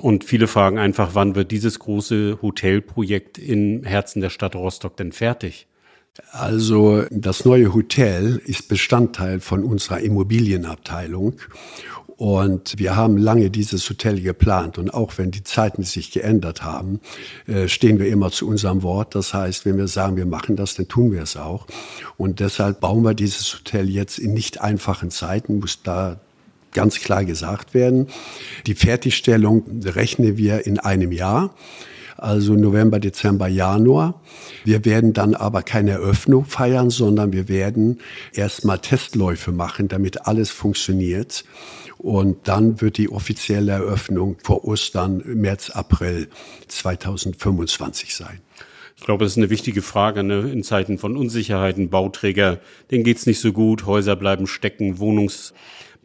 Und 0.00 0.24
viele 0.24 0.48
fragen 0.48 0.80
einfach, 0.80 1.10
wann 1.14 1.36
wird 1.36 1.52
dieses 1.52 1.78
große 1.78 2.38
Hotelprojekt 2.42 3.38
im 3.38 3.84
Herzen 3.84 4.20
der 4.20 4.30
Stadt 4.30 4.56
Rostock 4.56 4.96
denn 4.96 5.12
fertig? 5.12 5.68
Also 6.30 7.04
das 7.10 7.46
neue 7.46 7.72
Hotel 7.72 8.42
ist 8.44 8.68
Bestandteil 8.68 9.40
von 9.40 9.64
unserer 9.64 10.00
Immobilienabteilung. 10.00 11.34
Und 12.16 12.78
wir 12.78 12.94
haben 12.94 13.16
lange 13.16 13.50
dieses 13.50 13.88
Hotel 13.88 14.20
geplant. 14.20 14.76
Und 14.76 14.92
auch 14.92 15.16
wenn 15.16 15.30
die 15.30 15.42
Zeiten 15.42 15.82
sich 15.82 16.12
geändert 16.12 16.62
haben, 16.62 17.00
äh, 17.46 17.66
stehen 17.66 17.98
wir 17.98 18.08
immer 18.08 18.30
zu 18.30 18.46
unserem 18.46 18.82
Wort. 18.82 19.14
Das 19.14 19.32
heißt, 19.32 19.64
wenn 19.64 19.78
wir 19.78 19.88
sagen, 19.88 20.16
wir 20.16 20.26
machen 20.26 20.54
das, 20.54 20.74
dann 20.74 20.86
tun 20.86 21.12
wir 21.12 21.22
es 21.22 21.36
auch. 21.36 21.66
Und 22.18 22.40
deshalb 22.40 22.80
bauen 22.80 23.02
wir 23.02 23.14
dieses 23.14 23.54
Hotel 23.54 23.88
jetzt 23.88 24.18
in 24.18 24.34
nicht 24.34 24.60
einfachen 24.60 25.10
Zeiten, 25.10 25.60
muss 25.60 25.82
da 25.82 26.20
ganz 26.72 27.00
klar 27.00 27.24
gesagt 27.24 27.74
werden. 27.74 28.08
Die 28.66 28.74
Fertigstellung 28.74 29.64
rechnen 29.82 30.36
wir 30.36 30.66
in 30.66 30.78
einem 30.78 31.12
Jahr 31.12 31.54
also 32.22 32.54
November, 32.54 33.00
Dezember, 33.00 33.48
Januar. 33.48 34.22
Wir 34.64 34.84
werden 34.84 35.12
dann 35.12 35.34
aber 35.34 35.62
keine 35.62 35.92
Eröffnung 35.92 36.44
feiern, 36.44 36.90
sondern 36.90 37.32
wir 37.32 37.48
werden 37.48 38.00
erstmal 38.32 38.78
Testläufe 38.78 39.52
machen, 39.52 39.88
damit 39.88 40.26
alles 40.26 40.50
funktioniert. 40.50 41.44
Und 41.98 42.48
dann 42.48 42.80
wird 42.80 42.98
die 42.98 43.10
offizielle 43.10 43.72
Eröffnung 43.72 44.36
vor 44.42 44.64
Ostern, 44.64 45.22
März, 45.26 45.70
April 45.70 46.28
2025 46.68 48.14
sein. 48.14 48.40
Ich 48.96 49.04
glaube, 49.04 49.24
das 49.24 49.32
ist 49.32 49.38
eine 49.38 49.50
wichtige 49.50 49.82
Frage 49.82 50.22
ne? 50.22 50.50
in 50.52 50.62
Zeiten 50.62 50.98
von 50.98 51.16
Unsicherheiten. 51.16 51.90
Bauträger, 51.90 52.60
denen 52.90 53.02
geht's 53.02 53.26
nicht 53.26 53.40
so 53.40 53.52
gut, 53.52 53.84
Häuser 53.84 54.14
bleiben 54.14 54.46
stecken, 54.46 55.00
Wohnungs 55.00 55.54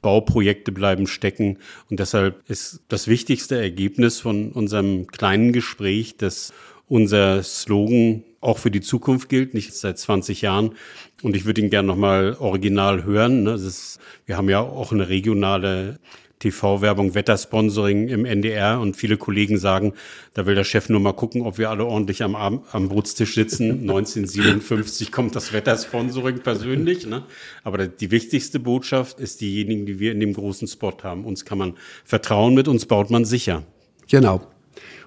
Bauprojekte 0.01 0.71
bleiben 0.71 1.07
stecken. 1.07 1.57
Und 1.89 1.99
deshalb 1.99 2.47
ist 2.49 2.81
das 2.87 3.07
wichtigste 3.07 3.59
Ergebnis 3.59 4.19
von 4.19 4.51
unserem 4.51 5.07
kleinen 5.07 5.53
Gespräch, 5.53 6.17
dass 6.17 6.53
unser 6.87 7.43
Slogan 7.43 8.23
auch 8.39 8.57
für 8.57 8.71
die 8.71 8.81
Zukunft 8.81 9.29
gilt, 9.29 9.53
nicht 9.53 9.73
seit 9.73 9.97
20 9.97 10.41
Jahren. 10.41 10.75
Und 11.21 11.35
ich 11.35 11.45
würde 11.45 11.61
ihn 11.61 11.69
gerne 11.69 11.87
nochmal 11.87 12.37
original 12.39 13.03
hören. 13.03 13.43
Ne? 13.43 13.53
Ist, 13.53 13.99
wir 14.25 14.37
haben 14.37 14.49
ja 14.49 14.61
auch 14.61 14.91
eine 14.91 15.09
regionale 15.09 15.99
TV-Werbung, 16.39 17.15
Wettersponsoring 17.15 18.07
im 18.09 18.25
NDR 18.25 18.79
und 18.79 18.95
viele 18.95 19.17
Kollegen 19.17 19.57
sagen, 19.57 19.93
da 20.33 20.45
will 20.45 20.55
der 20.55 20.63
Chef 20.63 20.87
nur 20.87 20.99
mal 20.99 21.13
gucken, 21.13 21.41
ob 21.41 21.57
wir 21.57 21.69
alle 21.69 21.85
ordentlich 21.85 22.23
am, 22.23 22.35
am 22.35 22.89
Brutstisch 22.89 23.35
sitzen. 23.35 23.71
1957 23.81 25.11
kommt 25.11 25.35
das 25.35 25.51
Wettersponsoring 25.51 26.39
persönlich. 26.39 27.07
Ne? 27.07 27.23
Aber 27.63 27.87
die 27.87 28.11
wichtigste 28.11 28.59
Botschaft 28.59 29.19
ist 29.19 29.41
diejenigen, 29.41 29.85
die 29.85 29.99
wir 29.99 30.11
in 30.11 30.19
dem 30.19 30.33
großen 30.33 30.67
Spot 30.67 30.95
haben. 31.03 31.25
Uns 31.25 31.43
kann 31.43 31.57
man 31.57 31.73
vertrauen, 32.05 32.53
mit 32.53 32.67
uns 32.67 32.85
baut 32.85 33.09
man 33.09 33.25
sicher. 33.25 33.63
Genau. 34.07 34.41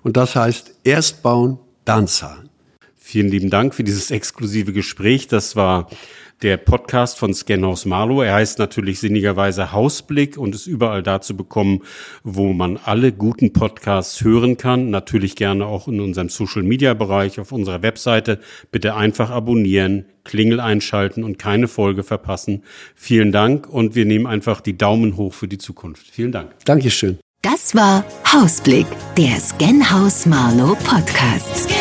Und 0.02 0.16
das 0.16 0.36
heißt, 0.36 0.74
erst 0.84 1.22
bauen, 1.22 1.58
dann 1.84 2.06
zahlen. 2.06 2.49
Vielen 3.10 3.26
lieben 3.26 3.50
Dank 3.50 3.74
für 3.74 3.82
dieses 3.82 4.12
exklusive 4.12 4.72
Gespräch. 4.72 5.26
Das 5.26 5.56
war 5.56 5.90
der 6.42 6.58
Podcast 6.58 7.18
von 7.18 7.34
Scanhaus 7.34 7.84
Marlow. 7.84 8.22
Er 8.22 8.34
heißt 8.34 8.60
natürlich 8.60 9.00
sinnigerweise 9.00 9.72
Hausblick 9.72 10.38
und 10.38 10.54
ist 10.54 10.68
überall 10.68 11.02
da 11.02 11.20
zu 11.20 11.36
bekommen, 11.36 11.82
wo 12.22 12.52
man 12.52 12.76
alle 12.76 13.10
guten 13.10 13.52
Podcasts 13.52 14.22
hören 14.22 14.58
kann. 14.58 14.90
Natürlich 14.90 15.34
gerne 15.34 15.66
auch 15.66 15.88
in 15.88 16.00
unserem 16.00 16.28
Social 16.28 16.62
Media 16.62 16.94
Bereich 16.94 17.40
auf 17.40 17.50
unserer 17.50 17.82
Webseite. 17.82 18.38
Bitte 18.70 18.94
einfach 18.94 19.30
abonnieren, 19.30 20.04
Klingel 20.22 20.60
einschalten 20.60 21.24
und 21.24 21.36
keine 21.36 21.66
Folge 21.66 22.04
verpassen. 22.04 22.62
Vielen 22.94 23.32
Dank 23.32 23.68
und 23.68 23.96
wir 23.96 24.04
nehmen 24.04 24.28
einfach 24.28 24.60
die 24.60 24.78
Daumen 24.78 25.16
hoch 25.16 25.34
für 25.34 25.48
die 25.48 25.58
Zukunft. 25.58 26.06
Vielen 26.12 26.30
Dank. 26.30 26.52
Dankeschön. 26.64 27.18
Das 27.42 27.74
war 27.74 28.04
Hausblick, 28.32 28.86
der 29.18 29.40
Scanhaus 29.40 30.26
Marlow 30.26 30.76
Podcast. 30.84 31.79